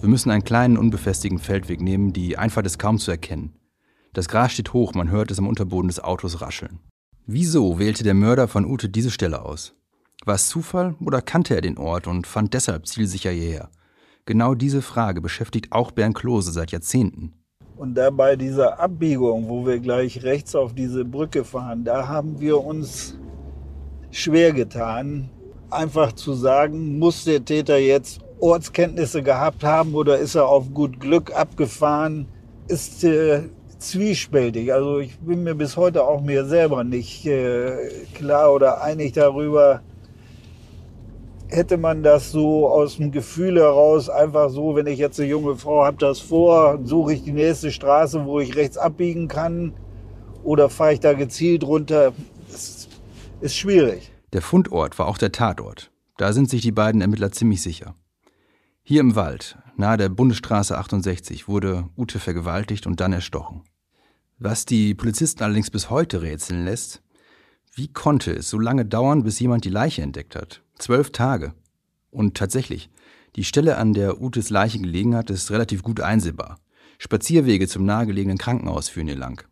Wir 0.00 0.08
müssen 0.08 0.30
einen 0.30 0.44
kleinen, 0.44 0.78
unbefestigten 0.78 1.38
Feldweg 1.38 1.80
nehmen, 1.82 2.12
die 2.14 2.38
Einfahrt 2.38 2.64
ist 2.66 2.78
kaum 2.78 2.98
zu 2.98 3.10
erkennen. 3.10 3.54
Das 4.14 4.28
Gras 4.28 4.52
steht 4.52 4.72
hoch, 4.72 4.94
man 4.94 5.10
hört 5.10 5.30
es 5.30 5.38
am 5.38 5.46
Unterboden 5.46 5.88
des 5.88 6.02
Autos 6.02 6.40
rascheln. 6.40 6.78
Wieso 7.26 7.78
wählte 7.78 8.02
der 8.02 8.14
Mörder 8.14 8.48
von 8.48 8.64
Ute 8.64 8.88
diese 8.88 9.10
Stelle 9.10 9.44
aus? 9.44 9.74
War 10.26 10.34
es 10.34 10.48
Zufall 10.48 10.96
oder 11.02 11.22
kannte 11.22 11.54
er 11.54 11.62
den 11.62 11.78
Ort 11.78 12.06
und 12.06 12.26
fand 12.26 12.52
deshalb 12.52 12.86
zielsicher 12.86 13.30
hierher? 13.30 13.70
Genau 14.26 14.54
diese 14.54 14.82
Frage 14.82 15.22
beschäftigt 15.22 15.72
auch 15.72 15.92
Bernd 15.92 16.14
Klose 16.14 16.52
seit 16.52 16.72
Jahrzehnten. 16.72 17.32
Und 17.76 17.94
da 17.94 18.10
bei 18.10 18.36
dieser 18.36 18.78
Abbiegung, 18.78 19.48
wo 19.48 19.64
wir 19.64 19.78
gleich 19.78 20.22
rechts 20.22 20.54
auf 20.54 20.74
diese 20.74 21.06
Brücke 21.06 21.42
fahren, 21.42 21.84
da 21.84 22.06
haben 22.06 22.38
wir 22.38 22.62
uns 22.62 23.18
schwer 24.10 24.52
getan, 24.52 25.30
einfach 25.70 26.12
zu 26.12 26.34
sagen, 26.34 26.98
muss 26.98 27.24
der 27.24 27.42
Täter 27.42 27.78
jetzt 27.78 28.20
Ortskenntnisse 28.40 29.22
gehabt 29.22 29.64
haben 29.64 29.94
oder 29.94 30.18
ist 30.18 30.34
er 30.34 30.46
auf 30.46 30.74
gut 30.74 31.00
Glück 31.00 31.34
abgefahren, 31.34 32.28
ist 32.68 33.04
äh, 33.04 33.44
zwiespältig. 33.78 34.74
Also 34.74 34.98
ich 34.98 35.18
bin 35.18 35.44
mir 35.44 35.54
bis 35.54 35.78
heute 35.78 36.04
auch 36.04 36.20
mir 36.20 36.44
selber 36.44 36.84
nicht 36.84 37.24
äh, 37.24 38.04
klar 38.14 38.52
oder 38.52 38.82
einig 38.82 39.12
darüber, 39.12 39.80
hätte 41.50 41.76
man 41.76 42.02
das 42.02 42.30
so 42.30 42.68
aus 42.68 42.96
dem 42.96 43.10
Gefühl 43.10 43.58
heraus 43.58 44.08
einfach 44.08 44.50
so, 44.50 44.76
wenn 44.76 44.86
ich 44.86 44.98
jetzt 44.98 45.18
eine 45.18 45.28
junge 45.28 45.56
Frau 45.56 45.84
habe 45.84 45.96
das 45.98 46.20
vor, 46.20 46.78
suche 46.84 47.14
ich 47.14 47.24
die 47.24 47.32
nächste 47.32 47.72
Straße, 47.72 48.24
wo 48.24 48.40
ich 48.40 48.56
rechts 48.56 48.78
abbiegen 48.78 49.28
kann 49.28 49.74
oder 50.42 50.70
fahre 50.70 50.94
ich 50.94 51.00
da 51.00 51.12
gezielt 51.12 51.64
runter, 51.64 52.12
das 52.50 52.88
ist 53.40 53.56
schwierig. 53.56 54.10
Der 54.32 54.42
Fundort 54.42 54.98
war 54.98 55.08
auch 55.08 55.18
der 55.18 55.32
Tatort. 55.32 55.90
Da 56.16 56.32
sind 56.32 56.48
sich 56.50 56.62
die 56.62 56.72
beiden 56.72 57.00
Ermittler 57.00 57.32
ziemlich 57.32 57.62
sicher. 57.62 57.94
Hier 58.82 59.00
im 59.00 59.16
Wald, 59.16 59.58
nahe 59.76 59.96
der 59.96 60.08
Bundesstraße 60.08 60.76
68, 60.76 61.48
wurde 61.48 61.88
Ute 61.96 62.18
vergewaltigt 62.18 62.86
und 62.86 63.00
dann 63.00 63.12
erstochen. 63.12 63.62
Was 64.38 64.64
die 64.64 64.94
Polizisten 64.94 65.42
allerdings 65.42 65.70
bis 65.70 65.90
heute 65.90 66.22
rätseln 66.22 66.64
lässt, 66.64 67.02
wie 67.80 67.88
konnte 67.88 68.32
es 68.32 68.50
so 68.50 68.58
lange 68.58 68.84
dauern, 68.84 69.22
bis 69.22 69.40
jemand 69.40 69.64
die 69.64 69.70
Leiche 69.70 70.02
entdeckt 70.02 70.36
hat? 70.36 70.60
Zwölf 70.78 71.12
Tage. 71.12 71.54
Und 72.10 72.36
tatsächlich, 72.36 72.90
die 73.36 73.44
Stelle, 73.44 73.78
an 73.78 73.94
der 73.94 74.20
Utes 74.20 74.50
Leiche 74.50 74.78
gelegen 74.78 75.16
hat, 75.16 75.30
ist 75.30 75.50
relativ 75.50 75.82
gut 75.82 76.02
einsehbar. 76.02 76.58
Spazierwege 76.98 77.66
zum 77.68 77.86
nahegelegenen 77.86 78.36
Krankenhaus 78.36 78.90
führen 78.90 79.06
hier 79.06 79.16
lang. 79.16 79.46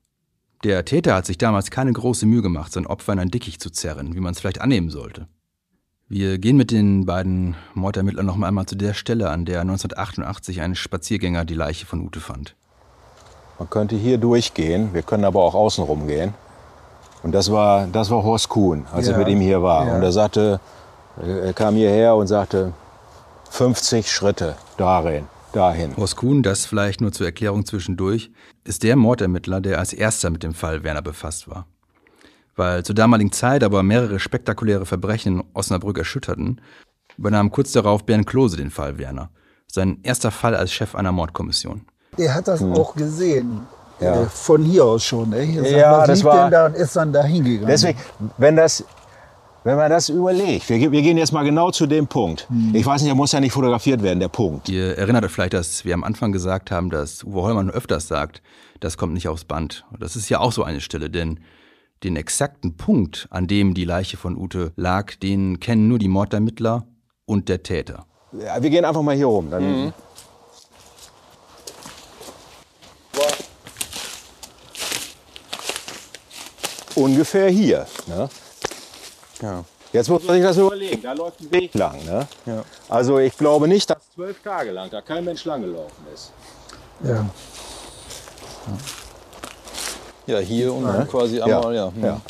Der 0.62 0.85
Täter 0.85 1.14
hat 1.14 1.25
sich 1.25 1.38
damals 1.38 1.71
keine 1.71 1.91
große 1.91 2.27
Mühe 2.27 2.43
gemacht, 2.43 2.71
sein 2.71 2.87
Opfer 2.87 3.14
in 3.14 3.19
ein 3.19 3.31
Dickicht 3.31 3.62
zu 3.62 3.71
zerren, 3.71 4.14
wie 4.14 4.21
man 4.21 4.35
es 4.35 4.41
vielleicht 4.41 4.61
annehmen 4.61 4.91
sollte. 4.91 5.27
Wir 6.07 6.37
gehen 6.37 6.59
mit 6.59 6.71
den 6.71 7.07
beiden 7.07 7.57
Mordermittlern 7.73 8.27
noch 8.27 8.38
einmal 8.38 8.67
zu 8.67 8.77
der 8.77 8.93
Stelle, 8.93 9.31
an 9.31 9.47
der 9.47 9.62
1988 9.62 10.61
ein 10.61 10.75
Spaziergänger 10.75 11.47
die 11.47 11.55
Leiche 11.55 11.87
von 11.87 12.05
Ute 12.05 12.21
fand. 12.21 12.57
Man 13.59 13.71
könnte 13.71 13.97
hier 13.97 14.19
durchgehen, 14.19 14.93
wir 14.93 15.01
können 15.01 15.25
aber 15.25 15.43
auch 15.43 15.55
außen 15.55 15.83
rumgehen. 15.83 16.35
Und 17.23 17.33
das 17.33 17.51
war, 17.51 17.87
das 17.87 18.11
war 18.11 18.23
Horst 18.23 18.49
Kuhn, 18.49 18.87
als 18.93 19.07
Ja, 19.07 19.13
ich 19.13 19.19
mit 19.19 19.29
ihm 19.29 19.41
hier 19.41 19.63
war. 19.63 19.87
ja. 19.87 19.97
Und 19.97 20.03
er 20.03 20.13
sagte, 20.13 20.61
er 21.21 21.53
kam 21.53 21.75
hierher 21.75 22.15
und 22.15 22.27
sagte, 22.29 22.73
50 23.51 24.11
Schritte 24.11 24.57
darin, 24.77 25.27
dahin. 25.53 25.97
Horst 25.97 26.17
Kuhn, 26.17 26.43
das 26.43 26.67
vielleicht 26.67 27.01
nur 27.01 27.13
zur 27.13 27.27
Erklärung 27.27 27.65
zwischendurch, 27.67 28.31
ist 28.65 28.83
der 28.83 28.97
Mordermittler, 28.97 29.61
der 29.61 29.79
als 29.79 29.93
erster 29.93 30.31
mit 30.31 30.43
dem 30.43 30.55
Fall 30.55 30.85
Werner 30.85 31.03
befasst 31.03 31.49
war. 31.49 31.67
Weil 32.57 32.85
zur 32.85 32.95
damaligen 32.95 33.33
Zeit 33.33 33.63
aber 33.65 33.83
mehrere 33.83 34.19
spektakuläre 34.19 34.85
Verbrechen 34.87 35.41
in 35.41 35.45
Osnabrück 35.55 35.99
erschütterten, 35.99 36.61
übernahm 37.17 37.51
kurz 37.51 37.73
darauf 37.73 38.05
Bernd 38.05 38.27
Klose 38.27 38.57
den 38.57 38.71
Fall 38.71 38.99
Werner. 38.99 39.31
Sein 39.71 39.99
erster 40.03 40.31
Fall 40.31 40.55
als 40.55 40.73
Chef 40.73 40.95
einer 40.95 41.13
Mordkommission. 41.13 41.83
Der 42.17 42.35
hat 42.35 42.49
das 42.49 42.63
auch 42.63 42.95
gesehen. 42.95 43.67
Ja. 44.01 44.27
Von 44.27 44.63
hier 44.65 44.85
aus 44.85 45.05
schon. 45.05 45.33
Ey. 45.33 45.57
Sagt, 45.57 45.71
Ja, 45.71 45.99
was 45.99 46.07
das 46.07 46.25
war- 46.25 46.43
denn 46.45 46.53
da 46.53 46.67
und 46.67 46.77
ist 46.77 46.95
dann 46.97 47.13
da 47.13 47.23
hingegangen. 47.25 47.67
Deswegen, 47.69 47.99
wenn 48.37 48.57
das, 48.57 48.85
wenn 49.65 49.77
man 49.77 49.91
das 49.91 50.09
überlegt, 50.09 50.69
wir, 50.69 50.91
wir 50.93 51.03
gehen 51.03 51.19
jetzt 51.19 51.33
mal 51.33 51.43
genau 51.45 51.71
zu 51.71 51.87
dem 51.87 52.07
Punkt. 52.07 52.47
Ich 52.73 52.87
weiß 52.87 53.03
nicht, 53.03 53.11
er 53.11 53.17
muss 53.17 53.33
ja 53.33 53.41
nicht 53.41 53.53
fotografiert 53.53 54.03
werden, 54.03 54.21
der 54.21 54.29
Punkt. 54.29 54.69
Ihr 54.69 54.97
erinnert 54.97 55.25
euch 55.25 55.33
vielleicht, 55.33 55.53
dass 55.55 55.85
wir 55.85 55.95
am 55.95 56.05
Anfang 56.05 56.33
gesagt 56.33 56.71
haben, 56.71 56.91
dass 56.91 57.25
Uwe 57.25 57.43
Hollmann 57.43 57.71
öfters 57.71 58.07
sagt, 58.09 58.41
das 58.81 58.97
kommt 58.97 59.15
nicht 59.15 59.27
aufs 59.29 59.45
Band. 59.45 59.85
Das 59.99 60.15
ist 60.15 60.29
ja 60.29 60.39
auch 60.39 60.53
so 60.53 60.63
eine 60.63 60.81
Stelle, 60.81 61.11
denn 61.11 61.41
den 62.05 62.15
exakten 62.15 62.77
Punkt, 62.77 63.27
an 63.31 63.49
dem 63.49 63.75
die 63.75 63.85
Leiche 63.85 64.17
von 64.17 64.37
Ute 64.37 64.73
lag, 64.77 65.17
den 65.17 65.59
kennen 65.59 65.89
nur 65.89 65.99
die 65.99 66.07
Mordermittler 66.09 66.85
und 67.27 67.49
der 67.49 67.65
Täter. 67.65 68.07
Ja, 68.33 68.63
wir 68.63 68.71
gehen 68.71 68.85
einfach 68.85 69.03
mal 69.03 69.17
hier 69.17 69.27
rum. 69.27 69.51
Dann, 69.51 69.93
ungefähr 76.99 77.49
hier. 77.49 77.87
Ne? 78.07 78.29
Ja. 79.41 79.65
Jetzt 79.93 80.11
muss 80.11 80.23
man 80.25 80.37
sich 80.37 80.45
das 80.45 80.57
überlegen, 80.59 81.01
da 81.03 81.13
läuft 81.15 81.41
ein 81.41 81.51
Weg 81.51 81.75
lang. 81.75 82.05
Ne? 82.05 82.27
Ja. 82.45 82.65
Also 82.89 83.19
ich 83.19 83.37
glaube 83.37 83.67
nicht, 83.69 83.89
dass 83.89 83.99
zwölf 84.15 84.43
Tage 84.43 84.71
lang 84.71 84.91
da 84.91 85.01
kein 85.01 85.25
Mensch 85.25 85.45
lang 85.45 85.63
gelaufen 85.63 86.07
ist. 86.13 86.33
Ja. 87.03 87.25
Ja, 90.27 90.39
hier 90.41 90.75
und 90.75 90.85
ja. 90.85 91.05
quasi 91.07 91.41
einmal, 91.41 91.75
ja. 91.75 91.93
ja. 92.01 92.07
ja. 92.07 92.21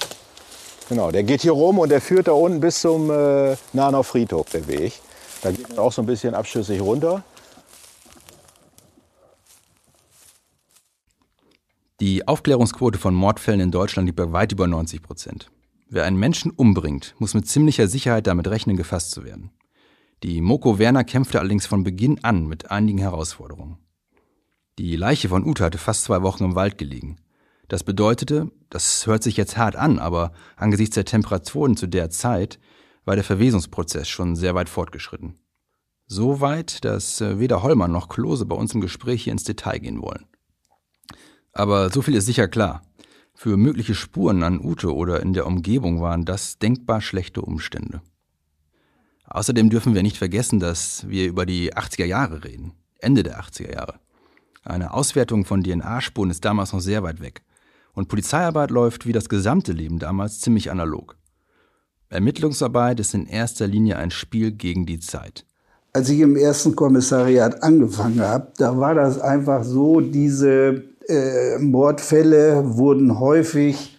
Genau, 0.88 1.11
der 1.11 1.24
geht 1.24 1.42
hier 1.42 1.52
rum 1.52 1.81
und 1.81 1.88
der 1.88 2.00
führt 2.00 2.28
da 2.28 2.33
unten 2.33 2.61
bis 2.61 2.81
zum 2.81 3.11
äh, 3.11 3.57
Nahenau 3.72 4.02
Friedhof, 4.02 4.48
der 4.50 4.66
Weg. 4.68 4.92
Da 5.42 5.50
geht 5.50 5.68
man 5.68 5.78
auch 5.78 5.92
so 5.92 6.02
ein 6.02 6.07
bisschen 6.07 6.35
abschüssig 6.35 6.81
runter. 6.81 7.22
Die 12.00 12.28
Aufklärungsquote 12.28 12.96
von 12.96 13.12
Mordfällen 13.12 13.61
in 13.61 13.70
Deutschland 13.72 14.06
liegt 14.06 14.16
bei 14.16 14.30
weit 14.30 14.52
über 14.52 14.68
90 14.68 15.02
Prozent. 15.02 15.50
Wer 15.88 16.04
einen 16.04 16.18
Menschen 16.18 16.52
umbringt, 16.52 17.16
muss 17.18 17.34
mit 17.34 17.48
ziemlicher 17.48 17.88
Sicherheit 17.88 18.28
damit 18.28 18.46
rechnen, 18.46 18.76
gefasst 18.76 19.11
zu 19.11 19.24
werden. 19.24 19.50
Die 20.22 20.40
Moko 20.40 20.78
Werner 20.78 21.02
kämpfte 21.02 21.40
allerdings 21.40 21.66
von 21.66 21.82
Beginn 21.82 22.22
an 22.22 22.46
mit 22.46 22.70
einigen 22.70 22.98
Herausforderungen. 22.98 23.78
Die 24.78 24.94
Leiche 24.94 25.28
von 25.28 25.44
Ute 25.44 25.64
hatte 25.64 25.78
fast 25.78 26.04
zwei 26.04 26.22
Wochen 26.22 26.44
im 26.44 26.54
Wald 26.54 26.78
gelegen. 26.78 27.16
Das 27.66 27.82
bedeutete, 27.82 28.52
das 28.70 29.06
hört 29.08 29.24
sich 29.24 29.37
jetzt 29.37 29.56
hart 29.56 29.74
an, 29.74 29.98
aber 29.98 30.32
angesichts 30.56 30.94
der 30.94 31.04
Temperaturen 31.04 31.76
zu 31.76 31.88
der 31.88 32.11
Zeit 32.11 32.61
war 33.04 33.16
der 33.16 33.24
Verwesungsprozess 33.24 34.08
schon 34.08 34.37
sehr 34.37 34.54
weit 34.54 34.68
fortgeschritten. 34.68 35.34
So 36.06 36.40
weit, 36.40 36.84
dass 36.84 37.20
äh, 37.20 37.38
weder 37.38 37.62
Hollmann 37.62 37.90
noch 37.92 38.08
Klose 38.08 38.46
bei 38.46 38.54
uns 38.54 38.72
im 38.72 38.80
Gespräch 38.80 39.24
hier 39.24 39.32
ins 39.32 39.44
Detail 39.44 39.78
gehen 39.78 40.00
wollen. 40.00 40.26
Aber 41.58 41.90
so 41.90 42.02
viel 42.02 42.14
ist 42.14 42.26
sicher 42.26 42.46
klar. 42.46 42.82
Für 43.34 43.56
mögliche 43.56 43.96
Spuren 43.96 44.44
an 44.44 44.64
Ute 44.64 44.94
oder 44.94 45.20
in 45.20 45.32
der 45.32 45.44
Umgebung 45.44 46.00
waren 46.00 46.24
das 46.24 46.60
denkbar 46.60 47.00
schlechte 47.00 47.42
Umstände. 47.42 48.00
Außerdem 49.24 49.68
dürfen 49.68 49.92
wir 49.92 50.04
nicht 50.04 50.18
vergessen, 50.18 50.60
dass 50.60 51.08
wir 51.08 51.26
über 51.26 51.46
die 51.46 51.74
80er 51.74 52.04
Jahre 52.04 52.44
reden. 52.44 52.74
Ende 53.00 53.24
der 53.24 53.40
80er 53.40 53.72
Jahre. 53.72 53.94
Eine 54.62 54.94
Auswertung 54.94 55.44
von 55.44 55.64
DNA-Spuren 55.64 56.30
ist 56.30 56.44
damals 56.44 56.72
noch 56.72 56.80
sehr 56.80 57.02
weit 57.02 57.20
weg. 57.20 57.42
Und 57.92 58.06
Polizeiarbeit 58.06 58.70
läuft 58.70 59.04
wie 59.06 59.12
das 59.12 59.28
gesamte 59.28 59.72
Leben 59.72 59.98
damals 59.98 60.38
ziemlich 60.38 60.70
analog. 60.70 61.16
Ermittlungsarbeit 62.08 63.00
ist 63.00 63.14
in 63.14 63.26
erster 63.26 63.66
Linie 63.66 63.96
ein 63.96 64.12
Spiel 64.12 64.52
gegen 64.52 64.86
die 64.86 65.00
Zeit. 65.00 65.44
Als 65.92 66.08
ich 66.08 66.20
im 66.20 66.36
ersten 66.36 66.76
Kommissariat 66.76 67.64
angefangen 67.64 68.20
habe, 68.20 68.52
da 68.58 68.78
war 68.78 68.94
das 68.94 69.20
einfach 69.20 69.64
so, 69.64 70.00
diese 70.00 70.84
äh, 71.08 71.58
Mordfälle 71.58 72.76
wurden 72.76 73.18
häufig 73.18 73.98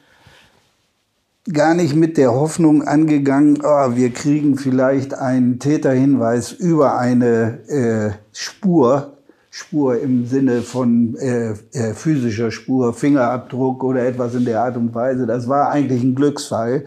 gar 1.52 1.74
nicht 1.74 1.96
mit 1.96 2.18
der 2.18 2.34
Hoffnung 2.34 2.84
angegangen, 2.84 3.60
oh, 3.64 3.96
wir 3.96 4.12
kriegen 4.12 4.58
vielleicht 4.58 5.14
einen 5.14 5.60
Täterhinweis 5.60 6.52
über 6.52 6.98
eine 6.98 7.60
äh, 7.68 8.12
Spur, 8.32 9.18
Spur 9.50 10.00
im 10.00 10.28
Sinne 10.28 10.62
von 10.62 11.16
äh, 11.16 11.54
äh, 11.72 11.94
physischer 11.94 12.52
Spur, 12.52 12.94
Fingerabdruck 12.94 13.84
oder 13.84 14.06
etwas 14.06 14.36
in 14.36 14.46
der 14.46 14.62
Art 14.62 14.78
und 14.78 14.94
Weise. 14.94 15.26
Das 15.26 15.48
war 15.48 15.72
eigentlich 15.72 16.04
ein 16.04 16.16
Glücksfall. 16.16 16.86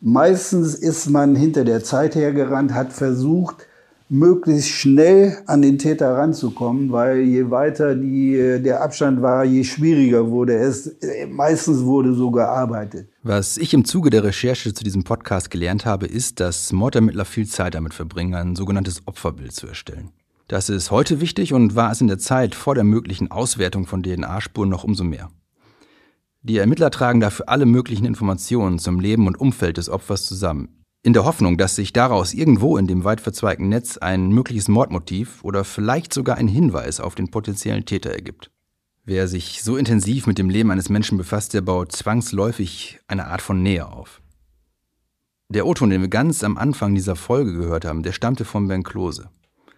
Meistens 0.00 0.74
ist 0.74 1.10
man 1.10 1.34
hinter 1.34 1.64
der 1.64 1.82
Zeit 1.82 2.14
hergerannt, 2.14 2.74
hat 2.74 2.92
versucht, 2.92 3.66
möglichst 4.12 4.68
schnell 4.68 5.38
an 5.46 5.62
den 5.62 5.78
Täter 5.78 6.14
ranzukommen, 6.14 6.92
weil 6.92 7.20
je 7.20 7.50
weiter 7.50 7.94
die, 7.94 8.60
der 8.62 8.82
Abstand 8.82 9.22
war, 9.22 9.42
je 9.42 9.64
schwieriger 9.64 10.28
wurde 10.30 10.54
es. 10.54 10.96
Meistens 11.30 11.82
wurde 11.82 12.12
so 12.12 12.30
gearbeitet. 12.30 13.08
Was 13.22 13.56
ich 13.56 13.72
im 13.72 13.86
Zuge 13.86 14.10
der 14.10 14.22
Recherche 14.22 14.74
zu 14.74 14.84
diesem 14.84 15.02
Podcast 15.02 15.50
gelernt 15.50 15.86
habe, 15.86 16.04
ist, 16.04 16.40
dass 16.40 16.72
Mordermittler 16.72 17.24
viel 17.24 17.46
Zeit 17.46 17.74
damit 17.74 17.94
verbringen, 17.94 18.34
ein 18.34 18.54
sogenanntes 18.54 19.00
Opferbild 19.06 19.52
zu 19.52 19.66
erstellen. 19.66 20.10
Das 20.46 20.68
ist 20.68 20.90
heute 20.90 21.22
wichtig 21.22 21.54
und 21.54 21.74
war 21.74 21.90
es 21.90 22.02
in 22.02 22.08
der 22.08 22.18
Zeit 22.18 22.54
vor 22.54 22.74
der 22.74 22.84
möglichen 22.84 23.30
Auswertung 23.30 23.86
von 23.86 24.02
DNA-Spuren 24.02 24.68
noch 24.68 24.84
umso 24.84 25.04
mehr. 25.04 25.30
Die 26.42 26.58
Ermittler 26.58 26.90
tragen 26.90 27.20
dafür 27.20 27.48
alle 27.48 27.64
möglichen 27.64 28.04
Informationen 28.04 28.78
zum 28.78 29.00
Leben 29.00 29.26
und 29.26 29.40
Umfeld 29.40 29.78
des 29.78 29.88
Opfers 29.88 30.26
zusammen, 30.26 30.81
in 31.02 31.12
der 31.12 31.24
Hoffnung, 31.24 31.58
dass 31.58 31.74
sich 31.74 31.92
daraus 31.92 32.32
irgendwo 32.32 32.76
in 32.76 32.86
dem 32.86 33.04
weit 33.04 33.20
verzweigten 33.20 33.68
Netz 33.68 33.98
ein 33.98 34.28
mögliches 34.28 34.68
Mordmotiv 34.68 35.42
oder 35.42 35.64
vielleicht 35.64 36.14
sogar 36.14 36.36
ein 36.36 36.48
Hinweis 36.48 37.00
auf 37.00 37.14
den 37.14 37.30
potenziellen 37.30 37.84
Täter 37.84 38.10
ergibt. 38.10 38.50
Wer 39.04 39.26
sich 39.26 39.64
so 39.64 39.76
intensiv 39.76 40.28
mit 40.28 40.38
dem 40.38 40.48
Leben 40.48 40.70
eines 40.70 40.88
Menschen 40.88 41.18
befasst, 41.18 41.54
der 41.54 41.60
baut 41.60 41.90
zwangsläufig 41.90 43.00
eine 43.08 43.26
Art 43.26 43.42
von 43.42 43.60
Nähe 43.60 43.88
auf. 43.88 44.22
Der 45.48 45.66
O-Ton, 45.66 45.90
den 45.90 46.02
wir 46.02 46.08
ganz 46.08 46.44
am 46.44 46.56
Anfang 46.56 46.94
dieser 46.94 47.16
Folge 47.16 47.52
gehört 47.52 47.84
haben, 47.84 48.04
der 48.04 48.12
stammte 48.12 48.44
von 48.44 48.68
Ben 48.68 48.84
Klose. 48.84 49.28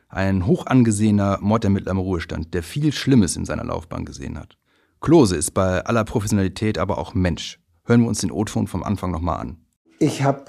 Ein 0.09 0.47
hoch 0.47 0.67
angesehener 0.67 1.39
Mordermittler 1.41 1.93
im 1.93 1.99
Ruhestand, 1.99 2.53
der 2.53 2.63
viel 2.63 2.93
Schlimmes 2.93 3.35
in 3.35 3.47
seiner 3.47 3.65
Laufbahn 3.65 4.05
gesehen 4.05 4.39
hat. 4.39 4.59
Klose 5.01 5.37
ist 5.37 5.53
bei 5.53 5.85
aller 5.85 6.05
Professionalität 6.05 6.77
aber 6.77 6.99
auch 6.99 7.15
Mensch. 7.15 7.59
Hören 7.85 8.03
wir 8.03 8.09
uns 8.09 8.21
den 8.21 8.31
O-Ton 8.31 8.67
vom 8.67 8.85
Anfang 8.85 9.11
nochmal 9.11 9.41
an. 9.41 9.57
Ich 9.99 10.23
habe 10.23 10.45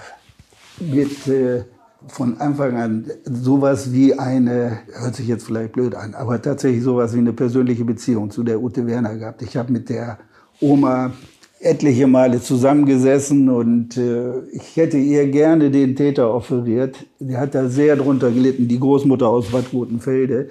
mit 0.79 1.27
äh, 1.27 1.63
von 2.07 2.39
Anfang 2.39 2.77
an 2.77 3.11
sowas 3.23 3.91
wie 3.91 4.13
eine, 4.13 4.79
hört 4.93 5.15
sich 5.15 5.27
jetzt 5.27 5.45
vielleicht 5.45 5.73
blöd 5.73 5.95
an, 5.95 6.13
aber 6.13 6.41
tatsächlich 6.41 6.83
sowas 6.83 7.13
wie 7.13 7.19
eine 7.19 7.33
persönliche 7.33 7.85
Beziehung 7.85 8.29
zu 8.29 8.43
der 8.43 8.61
Ute 8.61 8.85
Werner 8.85 9.15
gehabt. 9.15 9.41
Ich 9.41 9.57
habe 9.57 9.71
mit 9.71 9.89
der 9.89 10.19
Oma 10.61 11.13
etliche 11.59 12.05
Male 12.05 12.41
zusammengesessen 12.41 13.49
und 13.49 13.97
äh, 13.97 14.39
ich 14.51 14.75
hätte 14.75 14.97
ihr 14.97 15.27
gerne 15.27 15.71
den 15.71 15.95
Täter 15.95 16.33
offeriert. 16.33 17.05
Die 17.19 17.37
hat 17.37 17.55
da 17.55 17.67
sehr 17.69 17.95
drunter 17.95 18.29
gelitten, 18.29 18.67
die 18.67 18.79
Großmutter 18.79 19.27
aus 19.27 19.51
Bad 19.51 19.73
Rotenfelde. 19.73 20.49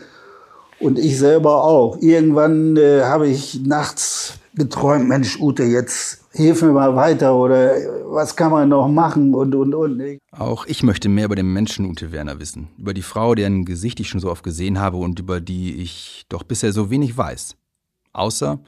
Und 0.81 0.99
ich 0.99 1.19
selber 1.19 1.65
auch. 1.65 1.99
Irgendwann 2.01 2.77
äh, 2.77 3.03
habe 3.03 3.29
ich 3.29 3.65
nachts 3.65 4.41
geträumt, 4.55 5.09
Mensch, 5.09 5.39
Ute, 5.41 5.65
jetzt 5.65 6.25
hilf 6.33 6.63
mir 6.63 6.73
mal 6.73 6.95
weiter 6.97 7.35
oder 7.37 7.75
was 8.07 8.37
kann 8.37 8.51
man 8.51 8.69
noch 8.69 8.89
machen 8.89 9.35
und, 9.35 9.55
und, 9.55 9.75
und. 9.75 10.19
Auch 10.33 10.67
ich 10.67 10.83
möchte 10.83 11.09
mehr 11.09 11.27
über 11.27 11.37
den 11.37 11.53
Menschen 11.53 11.87
Ute 11.87 12.13
Werner 12.13 12.39
wissen. 12.39 12.69
Über 12.79 12.95
die 12.95 13.03
Frau, 13.03 13.35
deren 13.35 13.65
Gesicht 13.65 14.01
ich 14.01 14.09
schon 14.09 14.21
so 14.21 14.31
oft 14.31 14.43
gesehen 14.43 14.79
habe 14.79 14.97
und 14.97 15.19
über 15.19 15.41
die 15.41 15.77
ich 15.83 16.25
doch 16.29 16.43
bisher 16.43 16.73
so 16.73 16.91
wenig 16.91 17.17
weiß. 17.17 17.57
Außer, 18.13 18.61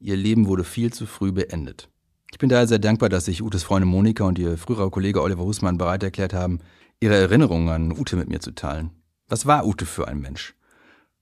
Ihr 0.00 0.16
Leben 0.16 0.46
wurde 0.46 0.62
viel 0.62 0.92
zu 0.92 1.06
früh 1.06 1.32
beendet. 1.32 1.88
Ich 2.30 2.38
bin 2.38 2.48
daher 2.48 2.68
sehr 2.68 2.78
dankbar, 2.78 3.08
dass 3.08 3.24
sich 3.24 3.42
Utes 3.42 3.64
Freundin 3.64 3.88
Monika 3.90 4.24
und 4.24 4.38
ihr 4.38 4.56
früherer 4.56 4.90
Kollege 4.90 5.22
Oliver 5.22 5.42
Husmann 5.42 5.76
bereit 5.76 6.04
erklärt 6.04 6.32
haben, 6.32 6.60
ihre 7.00 7.16
Erinnerungen 7.16 7.68
an 7.68 7.98
Ute 7.98 8.14
mit 8.14 8.28
mir 8.28 8.38
zu 8.38 8.52
teilen. 8.52 8.90
Was 9.28 9.46
war 9.46 9.66
Ute 9.66 9.86
für 9.86 10.06
ein 10.06 10.20
Mensch? 10.20 10.54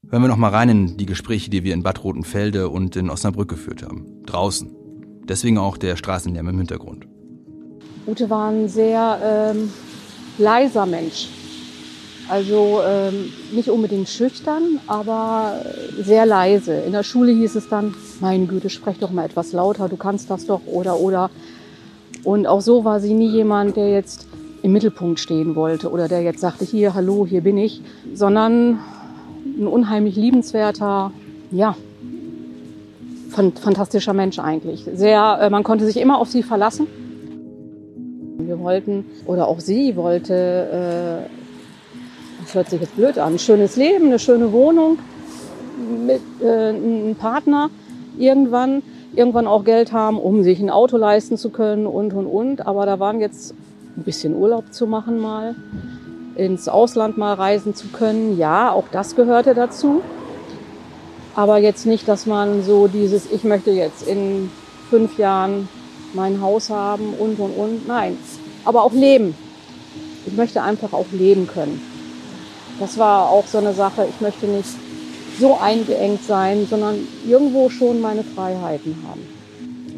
Hören 0.08 0.22
wir 0.22 0.28
noch 0.28 0.36
mal 0.36 0.50
rein 0.50 0.68
in 0.68 0.96
die 0.96 1.06
Gespräche, 1.06 1.50
die 1.50 1.64
wir 1.64 1.74
in 1.74 1.82
Bad 1.82 2.04
Rotenfelde 2.04 2.68
und 2.68 2.94
in 2.94 3.10
Osnabrück 3.10 3.48
geführt 3.48 3.82
haben. 3.82 4.22
Draußen. 4.24 4.70
Deswegen 5.28 5.58
auch 5.58 5.76
der 5.76 5.96
Straßenlärm 5.96 6.48
im 6.48 6.58
Hintergrund. 6.58 7.08
Ute 8.06 8.30
war 8.30 8.50
ein 8.50 8.68
sehr 8.68 9.18
ähm, 9.52 9.72
leiser 10.38 10.86
Mensch. 10.86 11.26
Also 12.28 12.82
ähm, 12.86 13.32
nicht 13.52 13.68
unbedingt 13.68 14.08
schüchtern, 14.08 14.78
aber 14.86 15.60
sehr 16.00 16.24
leise. 16.24 16.74
In 16.74 16.92
der 16.92 17.02
Schule 17.02 17.32
hieß 17.32 17.56
es 17.56 17.68
dann, 17.68 17.92
meine 18.20 18.46
Güte, 18.46 18.70
sprech 18.70 19.00
doch 19.00 19.10
mal 19.10 19.24
etwas 19.24 19.52
lauter, 19.52 19.88
du 19.88 19.96
kannst 19.96 20.30
das 20.30 20.46
doch 20.46 20.60
oder 20.66 21.00
oder. 21.00 21.30
Und 22.22 22.46
auch 22.46 22.60
so 22.60 22.84
war 22.84 23.00
sie 23.00 23.12
nie 23.12 23.30
jemand, 23.30 23.76
der 23.76 23.90
jetzt 23.90 24.28
im 24.62 24.70
Mittelpunkt 24.70 25.18
stehen 25.18 25.56
wollte 25.56 25.90
oder 25.90 26.06
der 26.06 26.22
jetzt 26.22 26.40
sagte, 26.40 26.64
hier, 26.64 26.94
hallo, 26.94 27.26
hier 27.28 27.40
bin 27.40 27.58
ich, 27.58 27.82
sondern 28.14 28.78
ein 29.56 29.66
unheimlich 29.66 30.16
liebenswerter, 30.16 31.12
ja, 31.50 31.76
fantastischer 33.30 34.12
Mensch 34.12 34.38
eigentlich. 34.38 34.88
Sehr, 34.94 35.38
äh, 35.40 35.50
man 35.50 35.62
konnte 35.62 35.84
sich 35.84 35.98
immer 35.98 36.18
auf 36.18 36.28
sie 36.28 36.42
verlassen. 36.42 36.86
Wir 38.38 38.58
wollten, 38.60 39.04
oder 39.26 39.48
auch 39.48 39.60
sie 39.60 39.96
wollte, 39.96 41.26
äh, 41.26 42.42
das 42.42 42.54
hört 42.54 42.70
sich 42.70 42.80
jetzt 42.80 42.96
blöd 42.96 43.18
an, 43.18 43.34
ein 43.34 43.38
schönes 43.38 43.76
Leben, 43.76 44.06
eine 44.06 44.18
schöne 44.18 44.52
Wohnung 44.52 44.98
mit 46.06 46.22
äh, 46.42 46.68
einem 46.68 47.14
Partner 47.16 47.70
irgendwann, 48.18 48.82
irgendwann 49.14 49.46
auch 49.46 49.64
Geld 49.64 49.92
haben, 49.92 50.18
um 50.18 50.42
sich 50.42 50.60
ein 50.60 50.70
Auto 50.70 50.96
leisten 50.96 51.36
zu 51.36 51.50
können 51.50 51.86
und, 51.86 52.12
und, 52.12 52.26
und. 52.26 52.66
Aber 52.66 52.86
da 52.86 52.98
waren 52.98 53.20
jetzt 53.20 53.54
ein 53.96 54.04
bisschen 54.04 54.34
Urlaub 54.34 54.72
zu 54.72 54.86
machen 54.86 55.18
mal, 55.18 55.54
ins 56.36 56.68
Ausland 56.68 57.16
mal 57.16 57.34
reisen 57.34 57.74
zu 57.74 57.88
können. 57.88 58.38
Ja, 58.38 58.70
auch 58.72 58.84
das 58.92 59.16
gehörte 59.16 59.54
dazu. 59.54 60.02
Aber 61.34 61.58
jetzt 61.58 61.86
nicht, 61.86 62.08
dass 62.08 62.26
man 62.26 62.62
so 62.62 62.86
dieses, 62.88 63.30
ich 63.30 63.44
möchte 63.44 63.70
jetzt 63.70 64.06
in 64.06 64.50
fünf 64.88 65.18
Jahren 65.18 65.68
mein 66.14 66.40
Haus 66.40 66.70
haben 66.70 67.14
und, 67.18 67.38
und, 67.38 67.50
und. 67.52 67.88
Nein, 67.88 68.16
aber 68.64 68.82
auch 68.82 68.92
leben. 68.92 69.34
Ich 70.26 70.34
möchte 70.34 70.62
einfach 70.62 70.92
auch 70.92 71.06
leben 71.12 71.46
können. 71.46 71.80
Das 72.80 72.98
war 72.98 73.30
auch 73.30 73.46
so 73.46 73.58
eine 73.58 73.72
Sache, 73.72 74.06
ich 74.08 74.20
möchte 74.20 74.46
nicht 74.46 74.68
so 75.38 75.58
eingeengt 75.60 76.24
sein, 76.24 76.66
sondern 76.68 76.96
irgendwo 77.26 77.68
schon 77.68 78.00
meine 78.00 78.22
Freiheiten 78.22 78.96
haben. 79.08 79.26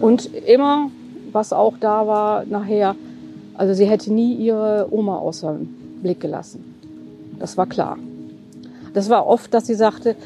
Und 0.00 0.34
immer 0.34 0.90
was 1.32 1.52
auch 1.52 1.74
da 1.78 2.06
war 2.06 2.44
nachher. 2.46 2.96
Also 3.54 3.74
sie 3.74 3.86
hätte 3.86 4.12
nie 4.12 4.34
ihre 4.34 4.88
Oma 4.90 5.18
außer 5.18 5.56
Blick 6.02 6.20
gelassen. 6.20 6.74
Das 7.38 7.56
war 7.56 7.66
klar. 7.66 7.98
Das 8.94 9.10
war 9.10 9.26
oft, 9.26 9.52
dass 9.54 9.66
sie 9.66 9.74
sagte, 9.74 10.16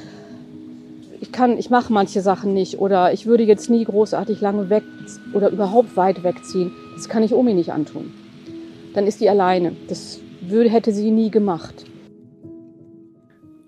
ich 1.20 1.30
kann, 1.30 1.56
ich 1.56 1.70
mache 1.70 1.92
manche 1.92 2.20
Sachen 2.20 2.52
nicht 2.54 2.78
oder 2.78 3.12
ich 3.12 3.26
würde 3.26 3.44
jetzt 3.44 3.70
nie 3.70 3.84
großartig 3.84 4.40
lange 4.40 4.70
weg 4.70 4.82
oder 5.32 5.50
überhaupt 5.50 5.96
weit 5.96 6.24
wegziehen. 6.24 6.72
Das 6.96 7.08
kann 7.08 7.22
ich 7.22 7.32
Omi 7.32 7.54
nicht 7.54 7.72
antun. 7.72 8.12
Dann 8.94 9.06
ist 9.06 9.20
die 9.20 9.28
alleine. 9.28 9.76
Das 9.88 10.20
würde, 10.40 10.68
hätte 10.68 10.92
sie 10.92 11.10
nie 11.10 11.30
gemacht. 11.30 11.84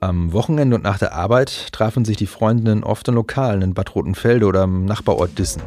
Am 0.00 0.32
Wochenende 0.32 0.76
und 0.76 0.82
nach 0.82 0.98
der 0.98 1.14
Arbeit 1.14 1.72
trafen 1.72 2.04
sich 2.04 2.16
die 2.16 2.26
Freundinnen 2.26 2.84
oft 2.84 3.08
in 3.08 3.14
Lokalen 3.14 3.62
in 3.62 3.74
Bad 3.74 3.94
Rotenfelde 3.94 4.46
oder 4.46 4.62
am 4.62 4.84
Nachbarort 4.84 5.38
Dissen. 5.38 5.62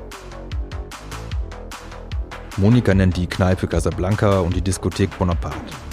Monika 2.58 2.94
nennt 2.94 3.18
die 3.18 3.28
Kneipe 3.28 3.68
Casablanca 3.68 4.40
und 4.40 4.56
die 4.56 4.62
Diskothek 4.62 5.18
Bonaparte. 5.18 5.87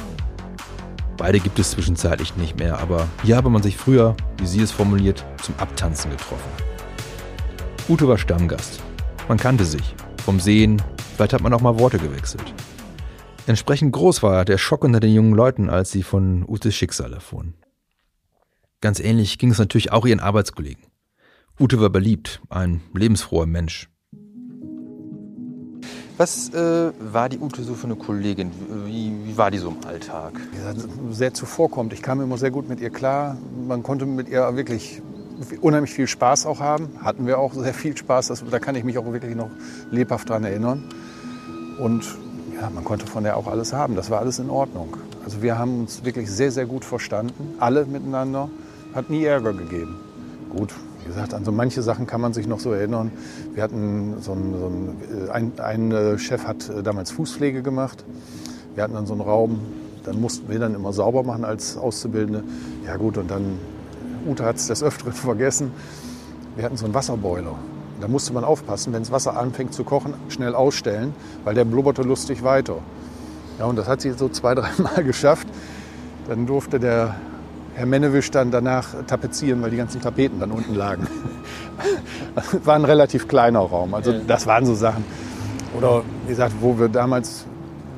Beide 1.16 1.38
gibt 1.38 1.58
es 1.58 1.70
zwischenzeitlich 1.70 2.36
nicht 2.36 2.58
mehr, 2.58 2.80
aber 2.80 3.08
hier 3.22 3.36
habe 3.36 3.48
man 3.48 3.62
sich 3.62 3.76
früher, 3.76 4.16
wie 4.38 4.46
sie 4.46 4.60
es 4.60 4.72
formuliert, 4.72 5.24
zum 5.42 5.54
Abtanzen 5.58 6.10
getroffen. 6.10 6.50
Ute 7.88 8.08
war 8.08 8.18
Stammgast. 8.18 8.82
Man 9.28 9.38
kannte 9.38 9.64
sich. 9.64 9.94
Vom 10.24 10.40
Sehen, 10.40 10.82
vielleicht 11.14 11.32
hat 11.32 11.42
man 11.42 11.52
auch 11.52 11.60
mal 11.60 11.78
Worte 11.78 11.98
gewechselt. 11.98 12.52
Entsprechend 13.46 13.92
groß 13.92 14.22
war 14.22 14.44
der 14.44 14.58
Schock 14.58 14.84
unter 14.84 15.00
den 15.00 15.12
jungen 15.12 15.34
Leuten, 15.34 15.68
als 15.68 15.92
sie 15.92 16.02
von 16.02 16.44
Utes 16.48 16.74
Schicksal 16.74 17.12
erfuhren. 17.12 17.54
Ganz 18.80 19.00
ähnlich 19.00 19.38
ging 19.38 19.50
es 19.50 19.58
natürlich 19.58 19.92
auch 19.92 20.06
ihren 20.06 20.20
Arbeitskollegen. 20.20 20.84
Ute 21.60 21.80
war 21.80 21.90
beliebt, 21.90 22.40
ein 22.48 22.80
lebensfroher 22.92 23.46
Mensch. 23.46 23.88
Was 26.16 26.54
äh, 26.54 26.92
war 27.00 27.28
die 27.28 27.38
Ute 27.38 27.64
so 27.64 27.74
für 27.74 27.86
eine 27.86 27.96
Kollegin? 27.96 28.52
Wie, 28.86 29.12
wie 29.24 29.36
war 29.36 29.50
die 29.50 29.58
so 29.58 29.70
im 29.70 29.84
Alltag? 29.84 30.34
Sehr 31.10 31.34
zuvorkommt. 31.34 31.92
Ich 31.92 32.02
kam 32.02 32.20
immer 32.20 32.38
sehr 32.38 32.52
gut 32.52 32.68
mit 32.68 32.80
ihr 32.80 32.90
klar. 32.90 33.36
Man 33.66 33.82
konnte 33.82 34.06
mit 34.06 34.28
ihr 34.28 34.54
wirklich 34.56 35.02
unheimlich 35.60 35.92
viel 35.92 36.06
Spaß 36.06 36.46
auch 36.46 36.60
haben. 36.60 36.88
Hatten 37.02 37.26
wir 37.26 37.38
auch 37.38 37.52
sehr 37.54 37.74
viel 37.74 37.96
Spaß. 37.96 38.28
Das, 38.28 38.44
da 38.48 38.60
kann 38.60 38.76
ich 38.76 38.84
mich 38.84 38.96
auch 38.96 39.12
wirklich 39.12 39.34
noch 39.34 39.50
lebhaft 39.90 40.28
dran 40.28 40.44
erinnern. 40.44 40.84
Und 41.80 42.04
ja, 42.60 42.70
man 42.70 42.84
konnte 42.84 43.06
von 43.06 43.24
der 43.24 43.36
auch 43.36 43.48
alles 43.48 43.72
haben. 43.72 43.96
Das 43.96 44.08
war 44.08 44.20
alles 44.20 44.38
in 44.38 44.50
Ordnung. 44.50 44.96
Also 45.24 45.42
wir 45.42 45.58
haben 45.58 45.80
uns 45.80 46.04
wirklich 46.04 46.30
sehr, 46.30 46.52
sehr 46.52 46.66
gut 46.66 46.84
verstanden. 46.84 47.54
Alle 47.58 47.86
miteinander. 47.86 48.48
Hat 48.94 49.10
nie 49.10 49.24
Ärger 49.24 49.52
gegeben. 49.52 49.96
Gut, 50.48 50.72
wie 51.04 51.08
gesagt, 51.08 51.34
an 51.34 51.44
so 51.44 51.52
manche 51.52 51.82
Sachen 51.82 52.06
kann 52.06 52.22
man 52.22 52.32
sich 52.32 52.46
noch 52.46 52.60
so 52.60 52.72
erinnern. 52.72 53.12
Wir 53.52 53.62
hatten 53.62 54.16
so 54.22 54.32
einen, 54.32 54.58
so 54.58 54.66
einen 54.66 55.30
ein, 55.30 55.52
ein 55.58 55.92
äh, 55.92 56.18
Chef 56.18 56.46
hat 56.46 56.70
äh, 56.70 56.82
damals 56.82 57.10
Fußpflege 57.10 57.62
gemacht. 57.62 58.04
Wir 58.74 58.82
hatten 58.82 58.94
dann 58.94 59.04
so 59.06 59.12
einen 59.12 59.20
Raum, 59.20 59.60
dann 60.04 60.18
mussten 60.18 60.48
wir 60.48 60.58
dann 60.58 60.74
immer 60.74 60.94
sauber 60.94 61.22
machen 61.22 61.44
als 61.44 61.76
Auszubildende. 61.76 62.42
Ja 62.86 62.96
gut, 62.96 63.18
und 63.18 63.30
dann, 63.30 63.58
Ute 64.26 64.46
hat 64.46 64.56
es 64.56 64.68
des 64.68 64.82
Öfteren 64.82 65.12
vergessen, 65.12 65.72
wir 66.56 66.64
hatten 66.64 66.78
so 66.78 66.86
einen 66.86 66.94
Wasserboiler. 66.94 67.54
Da 68.00 68.08
musste 68.08 68.32
man 68.32 68.42
aufpassen, 68.42 68.94
wenn 68.94 69.02
das 69.02 69.12
Wasser 69.12 69.36
anfängt 69.36 69.74
zu 69.74 69.84
kochen, 69.84 70.14
schnell 70.28 70.54
ausstellen, 70.54 71.12
weil 71.44 71.54
der 71.54 71.66
blubberte 71.66 72.00
lustig 72.02 72.42
weiter. 72.42 72.78
Ja, 73.58 73.66
und 73.66 73.76
das 73.76 73.88
hat 73.88 74.00
sie 74.00 74.12
so 74.12 74.30
zwei, 74.30 74.54
dreimal 74.54 75.04
geschafft. 75.04 75.48
Dann 76.28 76.46
durfte 76.46 76.80
der 76.80 77.16
Herr 77.74 77.86
Mennewisch 77.86 78.30
dann 78.30 78.50
danach 78.50 78.94
tapezieren, 79.06 79.60
weil 79.62 79.70
die 79.70 79.76
ganzen 79.76 80.00
Tapeten 80.00 80.38
dann 80.38 80.52
unten 80.52 80.74
lagen. 80.74 81.06
Das 82.34 82.46
war 82.66 82.76
ein 82.76 82.84
relativ 82.84 83.26
kleiner 83.26 83.60
Raum. 83.60 83.94
Also 83.94 84.12
das 84.26 84.46
waren 84.46 84.64
so 84.64 84.74
Sachen. 84.74 85.04
Oder 85.76 86.02
wie 86.24 86.30
gesagt, 86.30 86.54
wo 86.60 86.78
wir 86.78 86.88
damals 86.88 87.46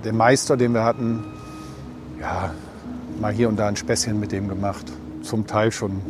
den 0.04 0.16
Meister, 0.16 0.56
den 0.56 0.72
wir 0.72 0.84
hatten, 0.84 1.24
ja, 2.20 2.52
mal 3.20 3.32
hier 3.32 3.48
und 3.48 3.56
da 3.56 3.68
ein 3.68 3.76
Späßchen 3.76 4.18
mit 4.18 4.32
dem 4.32 4.48
gemacht. 4.48 4.86
Zum 5.22 5.46
Teil 5.46 5.72
schon 5.72 6.00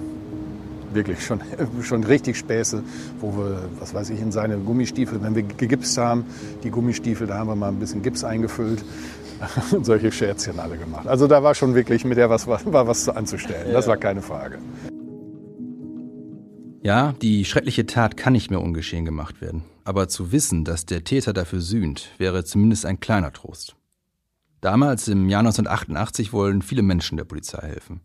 wirklich 0.92 1.24
schon, 1.24 1.40
schon 1.83 2.05
richtig 2.05 2.37
Späße, 2.37 2.83
wo 3.20 3.37
wir, 3.37 3.59
was 3.81 3.94
weiß 3.94 4.11
ich, 4.11 4.20
in 4.20 4.31
seine 4.31 4.59
Gummistiefel, 4.59 5.22
wenn 5.22 5.35
wir 5.35 5.42
gegipst 5.42 5.98
haben, 5.98 6.24
die 6.62 6.70
Gummistiefel, 6.70 7.26
da 7.26 7.38
haben 7.38 7.48
wir 7.48 7.57
mal 7.57 7.68
ein 7.68 7.81
bisschen 7.81 8.02
Gips 8.02 8.22
eingefüllt 8.22 8.85
und 9.72 9.85
solche 9.87 10.12
Scherzchen 10.12 10.59
alle 10.59 10.77
gemacht. 10.77 11.07
Also 11.07 11.27
da 11.27 11.42
war 11.42 11.55
schon 11.55 11.75
wirklich 11.75 12.05
mit 12.05 12.18
der 12.18 12.31
was, 12.31 12.46
war 12.46 12.87
was 12.87 13.09
anzustellen. 13.09 13.72
Das 13.72 13.87
war 13.87 13.96
keine 13.96 14.22
Frage. 14.22 14.59
Ja, 16.83 17.14
die 17.20 17.44
schreckliche 17.44 17.87
Tat 17.87 18.16
kann 18.16 18.33
nicht 18.33 18.51
mehr 18.51 18.61
ungeschehen 18.61 19.05
gemacht 19.05 19.40
werden. 19.40 19.64
Aber 19.85 20.09
zu 20.09 20.31
wissen, 20.31 20.64
dass 20.64 20.87
der 20.87 21.05
Täter 21.05 21.33
dafür 21.33 21.61
sühnt, 21.61 22.11
wäre 22.18 22.44
zumindest 22.44 22.87
ein 22.87 23.01
kleiner 23.01 23.33
Trost. 23.33 23.77
Damals, 24.61 25.09
im 25.09 25.29
Jahr 25.29 25.40
1988, 25.40 26.33
wollen 26.33 26.62
viele 26.62 26.83
Menschen 26.83 27.16
der 27.16 27.25
Polizei 27.25 27.66
helfen. 27.66 28.01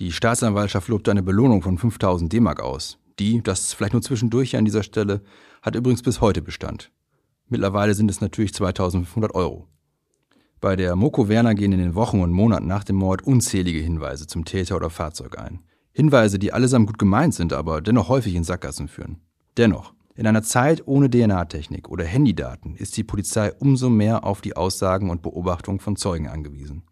Die 0.00 0.12
Staatsanwaltschaft 0.12 0.88
lobte 0.88 1.10
eine 1.10 1.22
Belohnung 1.22 1.62
von 1.62 1.78
5000 1.78 2.32
D-Mark 2.32 2.60
aus. 2.60 2.98
Die, 3.18 3.42
das 3.42 3.72
vielleicht 3.72 3.92
nur 3.92 4.02
zwischendurch 4.02 4.56
an 4.56 4.64
dieser 4.64 4.82
Stelle, 4.82 5.22
hat 5.62 5.74
übrigens 5.76 6.02
bis 6.02 6.20
heute 6.20 6.42
Bestand. 6.42 6.90
Mittlerweile 7.48 7.94
sind 7.94 8.10
es 8.10 8.20
natürlich 8.20 8.52
2500 8.54 9.34
Euro. 9.34 9.68
Bei 10.64 10.76
der 10.76 10.96
Moko 10.96 11.28
Werner 11.28 11.54
gehen 11.54 11.72
in 11.72 11.78
den 11.78 11.94
Wochen 11.94 12.22
und 12.22 12.32
Monaten 12.32 12.66
nach 12.66 12.84
dem 12.84 12.96
Mord 12.96 13.20
unzählige 13.20 13.80
Hinweise 13.80 14.26
zum 14.26 14.46
Täter 14.46 14.76
oder 14.76 14.88
Fahrzeug 14.88 15.38
ein. 15.38 15.58
Hinweise, 15.92 16.38
die 16.38 16.54
allesamt 16.54 16.86
gut 16.86 16.98
gemeint 16.98 17.34
sind, 17.34 17.52
aber 17.52 17.82
dennoch 17.82 18.08
häufig 18.08 18.34
in 18.34 18.44
Sackgassen 18.44 18.88
führen. 18.88 19.18
Dennoch, 19.58 19.92
in 20.14 20.26
einer 20.26 20.42
Zeit 20.42 20.82
ohne 20.86 21.10
DNA-Technik 21.10 21.90
oder 21.90 22.04
Handydaten 22.04 22.76
ist 22.76 22.96
die 22.96 23.04
Polizei 23.04 23.52
umso 23.58 23.90
mehr 23.90 24.24
auf 24.24 24.40
die 24.40 24.56
Aussagen 24.56 25.10
und 25.10 25.20
Beobachtungen 25.20 25.80
von 25.80 25.96
Zeugen 25.96 26.28
angewiesen. 26.28 26.82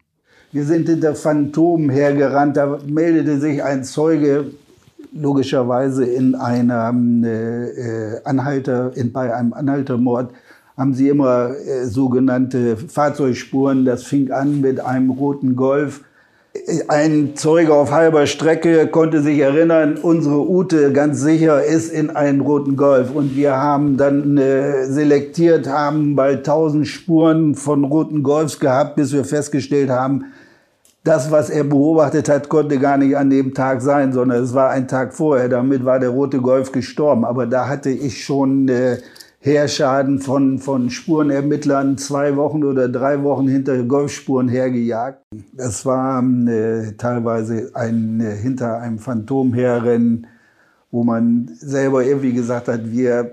Wir 0.51 0.65
sind 0.65 0.87
hinter 0.87 1.15
Phantomen 1.15 1.89
hergerannt, 1.89 2.57
da 2.57 2.77
meldete 2.85 3.39
sich 3.39 3.63
ein 3.63 3.83
Zeuge 3.83 4.51
logischerweise 5.13 6.05
in 6.05 6.35
einem 6.35 7.23
äh, 7.23 8.21
Anhalter, 8.23 8.95
in, 8.95 9.11
bei 9.11 9.33
einem 9.33 9.53
Anhaltermord 9.53 10.31
haben 10.77 10.93
sie 10.93 11.09
immer 11.09 11.51
äh, 11.51 11.85
sogenannte 11.85 12.77
Fahrzeugspuren. 12.77 13.85
Das 13.85 14.03
fing 14.03 14.31
an 14.31 14.61
mit 14.61 14.79
einem 14.79 15.09
roten 15.11 15.55
Golf. 15.55 16.01
Ein 16.87 17.35
Zeuge 17.35 17.73
auf 17.73 17.91
halber 17.91 18.27
Strecke 18.27 18.85
konnte 18.87 19.23
sich 19.23 19.39
erinnern, 19.39 19.97
unsere 19.99 20.47
Ute 20.47 20.93
ganz 20.93 21.19
sicher 21.19 21.63
ist 21.63 21.91
in 21.91 22.11
einen 22.11 22.41
roten 22.41 22.75
Golf. 22.75 23.09
Und 23.13 23.35
wir 23.35 23.57
haben 23.57 23.97
dann 23.97 24.37
äh, 24.37 24.85
selektiert, 24.85 25.67
haben 25.67 26.15
bald 26.15 26.45
tausend 26.45 26.87
Spuren 26.87 27.55
von 27.55 27.83
roten 27.83 28.21
Golfs 28.21 28.59
gehabt, 28.59 28.95
bis 28.95 29.13
wir 29.13 29.25
festgestellt 29.25 29.89
haben, 29.89 30.25
das, 31.03 31.31
was 31.31 31.49
er 31.49 31.65
beobachtet 31.65 32.29
hat, 32.29 32.47
konnte 32.47 32.79
gar 32.79 32.97
nicht 32.97 33.17
an 33.17 33.29
dem 33.29 33.53
Tag 33.53 33.81
sein, 33.81 34.13
sondern 34.13 34.43
es 34.43 34.53
war 34.53 34.69
ein 34.69 34.87
Tag 34.87 35.13
vorher. 35.13 35.49
Damit 35.49 35.83
war 35.83 35.99
der 35.99 36.09
rote 36.09 36.39
Golf 36.39 36.71
gestorben. 36.71 37.25
Aber 37.25 37.45
da 37.45 37.67
hatte 37.67 37.89
ich 37.89 38.23
schon 38.23 38.69
äh, 38.69 38.97
Heerschaden 39.45 40.19
von, 40.19 40.57
von 40.57 40.89
Spurenermittlern 40.89 41.97
zwei 41.97 42.37
Wochen 42.37 42.63
oder 42.63 42.87
drei 42.87 43.23
Wochen 43.23 43.49
hinter 43.49 43.83
Golfspuren 43.83 44.47
hergejagt. 44.47 45.21
Das 45.51 45.85
war 45.85 46.23
äh, 46.23 46.93
teilweise 46.97 47.69
ein, 47.73 48.21
äh, 48.21 48.37
hinter 48.37 48.79
einem 48.79 48.99
Phantomherrennen, 48.99 50.27
wo 50.91 51.03
man 51.03 51.51
selber 51.59 52.05
irgendwie 52.05 52.31
gesagt 52.31 52.69
hat, 52.69 52.89
wir 52.89 53.31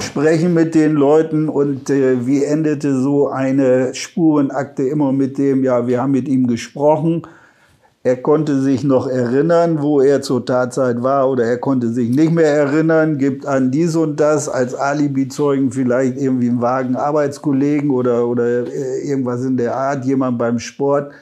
sprechen 0.00 0.54
mit 0.54 0.76
den 0.76 0.92
Leuten 0.92 1.48
und 1.48 1.90
äh, 1.90 2.24
wie 2.24 2.44
endete 2.44 2.94
so 2.94 3.26
eine 3.26 3.92
Spurenakte 3.96 4.84
immer 4.84 5.10
mit 5.10 5.38
dem, 5.38 5.64
ja, 5.64 5.88
wir 5.88 6.00
haben 6.00 6.12
mit 6.12 6.28
ihm 6.28 6.46
gesprochen 6.46 7.22
er 8.08 8.16
konnte 8.16 8.62
sich 8.62 8.84
noch 8.84 9.06
erinnern, 9.06 9.82
wo 9.82 10.00
er 10.00 10.22
zur 10.22 10.46
Tatzeit 10.46 11.02
war 11.02 11.28
oder 11.28 11.44
er 11.44 11.58
konnte 11.58 11.90
sich 11.90 12.08
nicht 12.08 12.32
mehr 12.32 12.50
erinnern, 12.50 13.18
gibt 13.18 13.44
an 13.44 13.70
dies 13.70 13.96
und 13.96 14.18
das 14.18 14.48
als 14.48 14.74
Alibi-Zeugen 14.74 15.70
vielleicht 15.70 16.16
irgendwie 16.16 16.48
einen 16.48 16.62
vagen 16.62 16.96
Arbeitskollegen 16.96 17.90
oder, 17.90 18.26
oder 18.26 18.66
äh, 18.66 19.06
irgendwas 19.06 19.44
in 19.44 19.58
der 19.58 19.76
Art, 19.76 20.06
jemand 20.06 20.38
beim 20.38 20.58
Sport. 20.58 21.12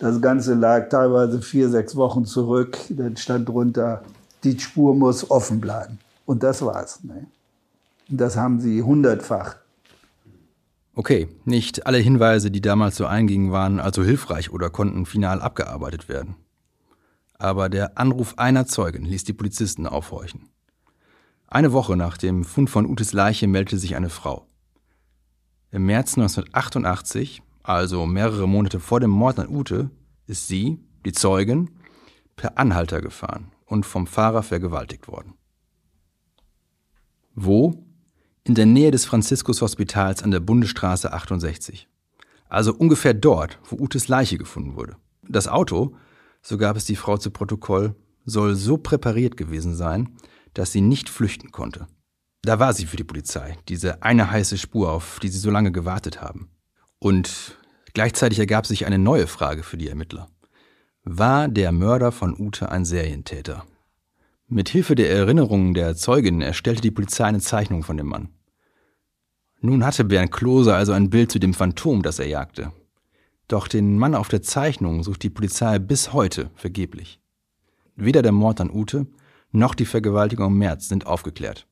Das 0.00 0.20
Ganze 0.20 0.54
lag 0.54 0.88
teilweise 0.88 1.40
vier, 1.40 1.68
sechs 1.68 1.94
Wochen 1.94 2.24
zurück. 2.24 2.78
Dann 2.88 3.16
stand 3.16 3.48
drunter, 3.48 4.02
die 4.42 4.58
Spur 4.58 4.92
muss 4.92 5.30
offen 5.30 5.60
bleiben. 5.60 6.00
Und 6.26 6.42
das 6.42 6.62
war's. 6.62 6.98
Ne? 7.04 7.26
Das 8.08 8.36
haben 8.36 8.58
sie 8.58 8.82
hundertfach 8.82 9.54
Okay, 10.96 11.28
nicht 11.44 11.86
alle 11.86 11.98
Hinweise, 11.98 12.52
die 12.52 12.60
damals 12.60 12.96
so 12.96 13.06
eingingen, 13.06 13.50
waren 13.50 13.80
also 13.80 14.04
hilfreich 14.04 14.50
oder 14.50 14.70
konnten 14.70 15.06
final 15.06 15.42
abgearbeitet 15.42 16.08
werden. 16.08 16.36
Aber 17.34 17.68
der 17.68 17.98
Anruf 17.98 18.38
einer 18.38 18.66
Zeugin 18.66 19.04
ließ 19.04 19.24
die 19.24 19.32
Polizisten 19.32 19.88
aufhorchen. 19.88 20.48
Eine 21.48 21.72
Woche 21.72 21.96
nach 21.96 22.16
dem 22.16 22.44
Fund 22.44 22.70
von 22.70 22.86
Utes 22.86 23.12
Leiche 23.12 23.48
meldete 23.48 23.78
sich 23.78 23.96
eine 23.96 24.08
Frau. 24.08 24.46
Im 25.72 25.86
März 25.86 26.16
1988, 26.16 27.42
also 27.64 28.06
mehrere 28.06 28.46
Monate 28.46 28.78
vor 28.78 29.00
dem 29.00 29.10
Mord 29.10 29.40
an 29.40 29.48
Ute, 29.48 29.90
ist 30.28 30.46
sie, 30.46 30.78
die 31.04 31.12
Zeugin, 31.12 31.70
per 32.36 32.56
Anhalter 32.56 33.00
gefahren 33.00 33.50
und 33.66 33.84
vom 33.84 34.06
Fahrer 34.06 34.44
vergewaltigt 34.44 35.08
worden. 35.08 35.34
Wo? 37.34 37.83
In 38.46 38.54
der 38.54 38.66
Nähe 38.66 38.90
des 38.90 39.06
Franziskus-Hospitals 39.06 40.22
an 40.22 40.30
der 40.30 40.40
Bundesstraße 40.40 41.14
68. 41.14 41.88
Also 42.50 42.74
ungefähr 42.74 43.14
dort, 43.14 43.58
wo 43.70 43.76
Utes 43.76 44.08
Leiche 44.08 44.36
gefunden 44.36 44.76
wurde. 44.76 44.96
Das 45.26 45.48
Auto, 45.48 45.96
so 46.42 46.58
gab 46.58 46.76
es 46.76 46.84
die 46.84 46.96
Frau 46.96 47.16
zu 47.16 47.30
Protokoll, 47.30 47.94
soll 48.26 48.54
so 48.54 48.76
präpariert 48.76 49.38
gewesen 49.38 49.74
sein, 49.74 50.10
dass 50.52 50.72
sie 50.72 50.82
nicht 50.82 51.08
flüchten 51.08 51.52
konnte. 51.52 51.86
Da 52.42 52.58
war 52.58 52.74
sie 52.74 52.84
für 52.84 52.98
die 52.98 53.04
Polizei, 53.04 53.56
diese 53.70 54.02
eine 54.02 54.30
heiße 54.30 54.58
Spur, 54.58 54.92
auf 54.92 55.20
die 55.22 55.28
sie 55.28 55.38
so 55.38 55.50
lange 55.50 55.72
gewartet 55.72 56.20
haben. 56.20 56.50
Und 56.98 57.56
gleichzeitig 57.94 58.38
ergab 58.38 58.66
sich 58.66 58.84
eine 58.84 58.98
neue 58.98 59.26
Frage 59.26 59.62
für 59.62 59.78
die 59.78 59.88
Ermittler. 59.88 60.28
War 61.02 61.48
der 61.48 61.72
Mörder 61.72 62.12
von 62.12 62.38
Ute 62.38 62.70
ein 62.70 62.84
Serientäter? 62.84 63.64
Mit 64.48 64.68
Hilfe 64.68 64.94
der 64.94 65.10
Erinnerungen 65.10 65.72
der 65.72 65.96
Zeugin 65.96 66.42
erstellte 66.42 66.82
die 66.82 66.90
Polizei 66.90 67.24
eine 67.24 67.40
Zeichnung 67.40 67.82
von 67.82 67.96
dem 67.96 68.08
Mann. 68.08 68.28
Nun 69.64 69.82
hatte 69.82 70.04
Bernd 70.04 70.30
Klose 70.30 70.74
also 70.74 70.92
ein 70.92 71.08
Bild 71.08 71.32
zu 71.32 71.38
dem 71.38 71.54
Phantom, 71.54 72.02
das 72.02 72.18
er 72.18 72.26
jagte. 72.26 72.70
Doch 73.48 73.66
den 73.66 73.96
Mann 73.96 74.14
auf 74.14 74.28
der 74.28 74.42
Zeichnung 74.42 75.02
sucht 75.02 75.22
die 75.22 75.30
Polizei 75.30 75.78
bis 75.78 76.12
heute 76.12 76.50
vergeblich. 76.54 77.18
Weder 77.96 78.20
der 78.20 78.32
Mord 78.32 78.60
an 78.60 78.70
Ute 78.70 79.06
noch 79.52 79.74
die 79.74 79.86
Vergewaltigung 79.86 80.48
im 80.48 80.58
März 80.58 80.90
sind 80.90 81.06
aufgeklärt. 81.06 81.66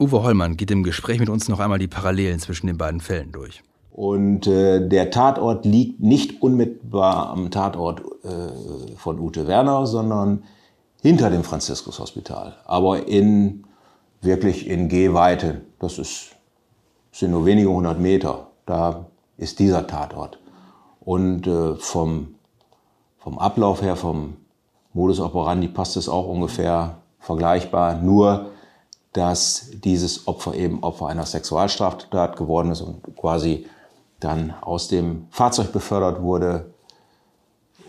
Uwe 0.00 0.24
Hollmann 0.24 0.56
geht 0.56 0.72
im 0.72 0.82
Gespräch 0.82 1.20
mit 1.20 1.28
uns 1.28 1.48
noch 1.48 1.60
einmal 1.60 1.78
die 1.78 1.86
Parallelen 1.86 2.40
zwischen 2.40 2.66
den 2.66 2.78
beiden 2.78 2.98
Fällen 2.98 3.30
durch. 3.30 3.62
Und 3.92 4.48
äh, 4.48 4.88
der 4.88 5.12
Tatort 5.12 5.64
liegt 5.64 6.00
nicht 6.00 6.42
unmittelbar 6.42 7.30
am 7.30 7.52
Tatort 7.52 8.00
äh, 8.24 8.96
von 8.96 9.20
Ute 9.20 9.46
Werner, 9.46 9.86
sondern 9.86 10.42
hinter 11.00 11.30
dem 11.30 11.44
Franziskus-Hospital, 11.44 12.56
aber 12.64 13.06
in 13.06 13.62
wirklich 14.20 14.66
in 14.66 14.88
Gehweite. 14.88 15.60
Das 15.78 16.00
ist, 16.00 16.33
sind 17.14 17.30
nur 17.30 17.46
wenige 17.46 17.68
hundert 17.68 17.98
Meter. 17.98 18.48
Da 18.66 19.06
ist 19.36 19.58
dieser 19.58 19.86
Tatort. 19.86 20.38
Und 21.00 21.46
äh, 21.46 21.74
vom, 21.76 22.34
vom 23.18 23.38
Ablauf 23.38 23.82
her, 23.82 23.96
vom 23.96 24.36
Modus 24.92 25.20
operandi 25.20 25.68
passt 25.68 25.96
es 25.96 26.08
auch 26.08 26.26
ungefähr 26.26 26.96
vergleichbar. 27.20 27.96
Nur 27.96 28.50
dass 29.14 29.70
dieses 29.72 30.26
Opfer 30.26 30.54
eben 30.54 30.82
Opfer 30.82 31.06
einer 31.06 31.24
Sexualstraftat 31.24 32.36
geworden 32.36 32.72
ist 32.72 32.80
und 32.80 33.16
quasi 33.16 33.66
dann 34.18 34.52
aus 34.60 34.88
dem 34.88 35.28
Fahrzeug 35.30 35.72
befördert 35.72 36.20
wurde 36.20 36.74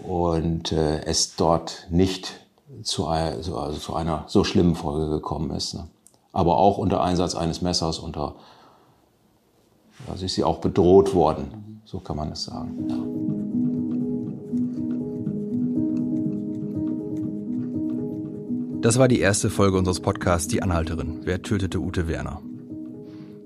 und 0.04 0.72
äh, 0.72 1.04
es 1.06 1.36
dort 1.36 1.88
nicht 1.90 2.46
zu, 2.84 3.08
also 3.08 3.72
zu, 3.72 3.96
einer 3.96 4.26
so 4.28 4.44
schlimmen 4.44 4.76
Folge 4.76 5.10
gekommen 5.10 5.50
ist. 5.50 5.74
Ne? 5.74 5.88
Aber 6.32 6.58
auch 6.58 6.78
unter 6.78 7.02
Einsatz 7.02 7.34
eines 7.34 7.62
Messers, 7.64 7.98
unter, 7.98 8.36
also 10.08 10.26
ist 10.26 10.36
sie 10.36 10.44
auch 10.44 10.60
bedroht 10.60 11.14
worden, 11.14 11.82
so 11.86 12.00
kann 12.00 12.18
man 12.18 12.32
es 12.32 12.44
sagen. 12.44 12.90
Ja. 12.90 13.26
Das 18.86 19.00
war 19.00 19.08
die 19.08 19.20
erste 19.20 19.50
Folge 19.50 19.80
unseres 19.80 20.00
Podcasts 20.00 20.48
Die 20.48 20.62
Anhalterin. 20.62 21.22
Wer 21.24 21.42
tötete 21.42 21.80
Ute 21.80 22.08
Werner? 22.08 22.40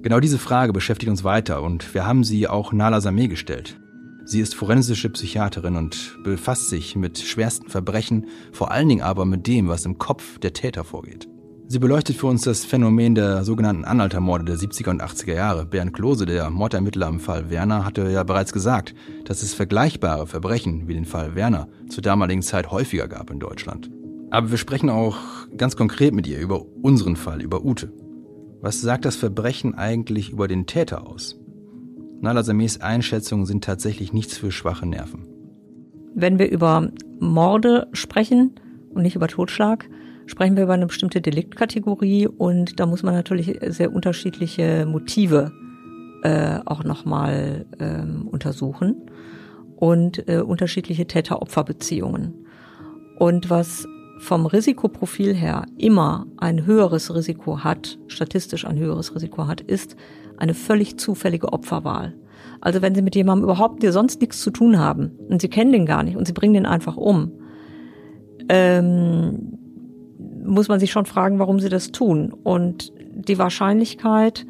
Genau 0.01 0.19
diese 0.19 0.37
Frage 0.37 0.73
beschäftigt 0.73 1.09
uns 1.09 1.23
weiter 1.23 1.61
und 1.61 1.93
wir 1.93 2.05
haben 2.05 2.25
sie 2.25 2.49
auch 2.49 2.73
Nala 2.73 2.99
Sameh 2.99 3.29
gestellt. 3.29 3.79
Sie 4.25 4.41
ist 4.41 4.53
forensische 4.53 5.09
Psychiaterin 5.09 5.77
und 5.77 6.17
befasst 6.25 6.69
sich 6.69 6.97
mit 6.97 7.19
schwersten 7.19 7.69
Verbrechen, 7.69 8.27
vor 8.51 8.71
allen 8.71 8.89
Dingen 8.89 9.01
aber 9.01 9.23
mit 9.23 9.47
dem, 9.47 9.69
was 9.69 9.85
im 9.85 9.97
Kopf 9.97 10.39
der 10.39 10.51
Täter 10.51 10.83
vorgeht. 10.83 11.29
Sie 11.71 11.77
beleuchtet 11.77 12.15
für 12.15 12.25
uns 12.25 12.41
das 12.41 12.65
Phänomen 12.65 13.13
der 13.13 13.43
sogenannten 13.43 13.85
Anhaltermorde 13.85 14.43
der 14.43 14.55
70er 14.55 14.89
und 14.89 15.03
80er 15.03 15.35
Jahre. 15.35 15.67
Bernd 15.67 15.93
Klose, 15.93 16.25
der 16.25 16.49
Mordermittler 16.49 17.07
im 17.07 17.19
Fall 17.19 17.51
Werner, 17.51 17.85
hatte 17.85 18.09
ja 18.09 18.23
bereits 18.23 18.51
gesagt, 18.51 18.95
dass 19.25 19.43
es 19.43 19.53
vergleichbare 19.53 20.25
Verbrechen 20.25 20.87
wie 20.87 20.95
den 20.95 21.05
Fall 21.05 21.35
Werner 21.35 21.67
zur 21.87 22.01
damaligen 22.01 22.41
Zeit 22.41 22.71
häufiger 22.71 23.07
gab 23.07 23.29
in 23.29 23.39
Deutschland. 23.39 23.91
Aber 24.31 24.49
wir 24.49 24.57
sprechen 24.57 24.89
auch 24.89 25.15
ganz 25.57 25.75
konkret 25.75 26.11
mit 26.11 26.25
ihr 26.25 26.39
über 26.39 26.65
unseren 26.81 27.15
Fall, 27.15 27.39
über 27.39 27.63
Ute. 27.63 27.93
Was 28.61 28.81
sagt 28.81 29.05
das 29.05 29.15
Verbrechen 29.15 29.75
eigentlich 29.75 30.31
über 30.31 30.47
den 30.47 30.65
Täter 30.65 31.05
aus? 31.05 31.39
Nala 32.19 32.41
Sames 32.41 32.81
Einschätzungen 32.81 33.45
sind 33.45 33.63
tatsächlich 33.63 34.11
nichts 34.11 34.39
für 34.39 34.51
schwache 34.51 34.87
Nerven. 34.87 35.27
Wenn 36.15 36.39
wir 36.39 36.49
über 36.49 36.89
Morde 37.19 37.89
sprechen 37.93 38.55
und 38.89 39.03
nicht 39.03 39.15
über 39.15 39.27
Totschlag, 39.27 39.87
sprechen 40.29 40.55
wir 40.55 40.63
über 40.63 40.73
eine 40.73 40.85
bestimmte 40.85 41.21
Deliktkategorie 41.21 42.27
und 42.27 42.79
da 42.79 42.85
muss 42.85 43.01
man 43.01 43.15
natürlich 43.15 43.59
sehr 43.67 43.91
unterschiedliche 43.91 44.85
Motive 44.85 45.51
äh, 46.21 46.59
auch 46.65 46.83
nochmal 46.83 47.65
ähm, 47.79 48.27
untersuchen 48.29 49.09
und 49.75 50.27
äh, 50.29 50.41
unterschiedliche 50.41 51.07
Täter-Opfer-Beziehungen. 51.07 52.45
Und 53.17 53.49
was 53.49 53.87
vom 54.19 54.45
Risikoprofil 54.45 55.33
her 55.33 55.65
immer 55.77 56.27
ein 56.37 56.65
höheres 56.65 57.13
Risiko 57.15 57.63
hat, 57.63 57.97
statistisch 58.07 58.65
ein 58.65 58.77
höheres 58.77 59.15
Risiko 59.15 59.47
hat, 59.47 59.61
ist 59.61 59.95
eine 60.37 60.53
völlig 60.53 60.99
zufällige 60.99 61.51
Opferwahl. 61.53 62.13
Also 62.61 62.83
wenn 62.83 62.93
Sie 62.93 63.01
mit 63.01 63.15
jemandem 63.15 63.45
überhaupt, 63.45 63.81
der 63.81 63.93
sonst 63.93 64.21
nichts 64.21 64.41
zu 64.41 64.51
tun 64.51 64.77
haben 64.77 65.17
und 65.29 65.41
Sie 65.41 65.49
kennen 65.49 65.71
den 65.71 65.87
gar 65.87 66.03
nicht 66.03 66.17
und 66.17 66.27
Sie 66.27 66.33
bringen 66.33 66.53
den 66.53 66.65
einfach 66.67 66.97
um, 66.97 67.31
ähm, 68.49 69.58
muss 70.49 70.67
man 70.67 70.79
sich 70.79 70.91
schon 70.91 71.05
fragen, 71.05 71.39
warum 71.39 71.59
Sie 71.59 71.69
das 71.69 71.91
tun. 71.91 72.33
Und 72.43 72.91
die 73.13 73.37
Wahrscheinlichkeit, 73.37 74.45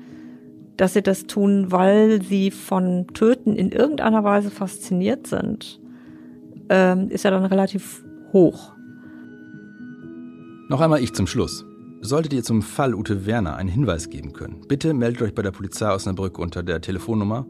dass 0.78 0.94
Sie 0.94 1.02
das 1.02 1.26
tun, 1.26 1.72
weil 1.72 2.22
Sie 2.22 2.52
von 2.52 3.08
Töten 3.14 3.56
in 3.56 3.72
irgendeiner 3.72 4.24
Weise 4.24 4.50
fasziniert 4.50 5.28
sind, 5.28 5.80
ähm, 6.70 7.10
ist 7.10 7.24
ja 7.24 7.32
dann 7.32 7.46
relativ 7.46 8.04
hoch. 8.32 8.74
Noch 10.70 10.82
einmal 10.82 11.02
ich 11.02 11.14
zum 11.14 11.28
Schluss. 11.28 11.66
Solltet 12.02 12.32
ihr 12.32 12.44
zum 12.44 12.62
Fall 12.62 12.96
Ute 12.96 13.26
Werner 13.26 13.58
einen 13.58 13.68
Hinweis 13.68 14.10
geben 14.10 14.32
können, 14.32 14.62
bitte 14.68 14.94
meldet 14.94 15.22
euch 15.22 15.36
bei 15.36 15.42
der 15.42 15.52
Polizei 15.52 15.94
Osnabrück 15.94 16.40
unter 16.40 16.64
der 16.64 16.80
Telefonnummer 16.80 17.46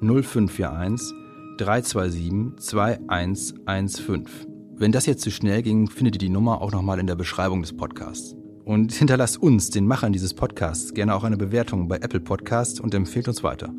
0541 0.00 1.14
327 1.56 2.58
2115. 2.58 4.53
Wenn 4.76 4.90
das 4.90 5.06
jetzt 5.06 5.22
zu 5.22 5.30
schnell 5.30 5.62
ging, 5.62 5.88
findet 5.88 6.16
ihr 6.16 6.18
die 6.18 6.28
Nummer 6.28 6.60
auch 6.60 6.72
nochmal 6.72 6.98
in 6.98 7.06
der 7.06 7.14
Beschreibung 7.14 7.62
des 7.62 7.76
Podcasts. 7.76 8.34
Und 8.64 8.92
hinterlasst 8.92 9.40
uns, 9.40 9.70
den 9.70 9.86
Machern 9.86 10.12
dieses 10.12 10.34
Podcasts, 10.34 10.94
gerne 10.94 11.14
auch 11.14 11.22
eine 11.22 11.36
Bewertung 11.36 11.86
bei 11.86 11.96
Apple 11.96 12.18
Podcasts 12.18 12.80
und 12.80 12.92
empfehlt 12.92 13.28
uns 13.28 13.44
weiter. 13.44 13.72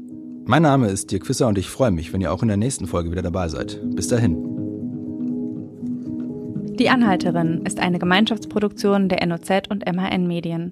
Mein 0.45 0.61
Name 0.61 0.87
ist 0.87 1.11
Dirk 1.11 1.25
Fisser 1.25 1.49
und 1.49 1.57
ich 1.57 1.69
freue 1.69 1.91
mich, 1.91 2.13
wenn 2.13 2.21
ihr 2.21 2.31
auch 2.31 2.41
in 2.43 2.47
der 2.47 2.55
nächsten 2.55 2.87
Folge 2.87 3.11
wieder 3.11 3.21
dabei 3.21 3.49
seid. 3.49 3.77
Bis 3.93 4.07
dahin. 4.07 4.37
Die 6.79 6.89
Anhalterin 6.89 7.65
ist 7.65 7.81
eine 7.81 7.99
Gemeinschaftsproduktion 7.99 9.09
der 9.09 9.25
NOZ 9.25 9.67
und 9.69 9.85
MHN 9.85 10.27
Medien. 10.27 10.71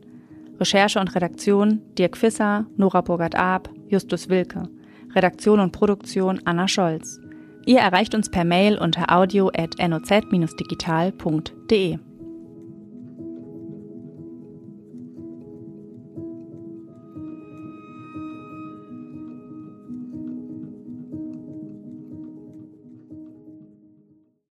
Recherche 0.57 1.01
und 1.01 1.13
Redaktion 1.15 1.81
Dirk 1.97 2.15
Fisser, 2.15 2.65
Nora 2.77 3.01
Burgert-Ab, 3.01 3.69
Justus 3.89 4.29
Wilke. 4.29 4.69
Redaktion 5.13 5.59
und 5.59 5.73
Produktion 5.73 6.39
Anna 6.45 6.69
Scholz. 6.69 7.19
Ihr 7.65 7.79
erreicht 7.79 8.13
uns 8.15 8.29
per 8.29 8.43
Mail 8.43 8.77
unter 8.77 9.15
audio.noz-digital.de. 9.15 11.99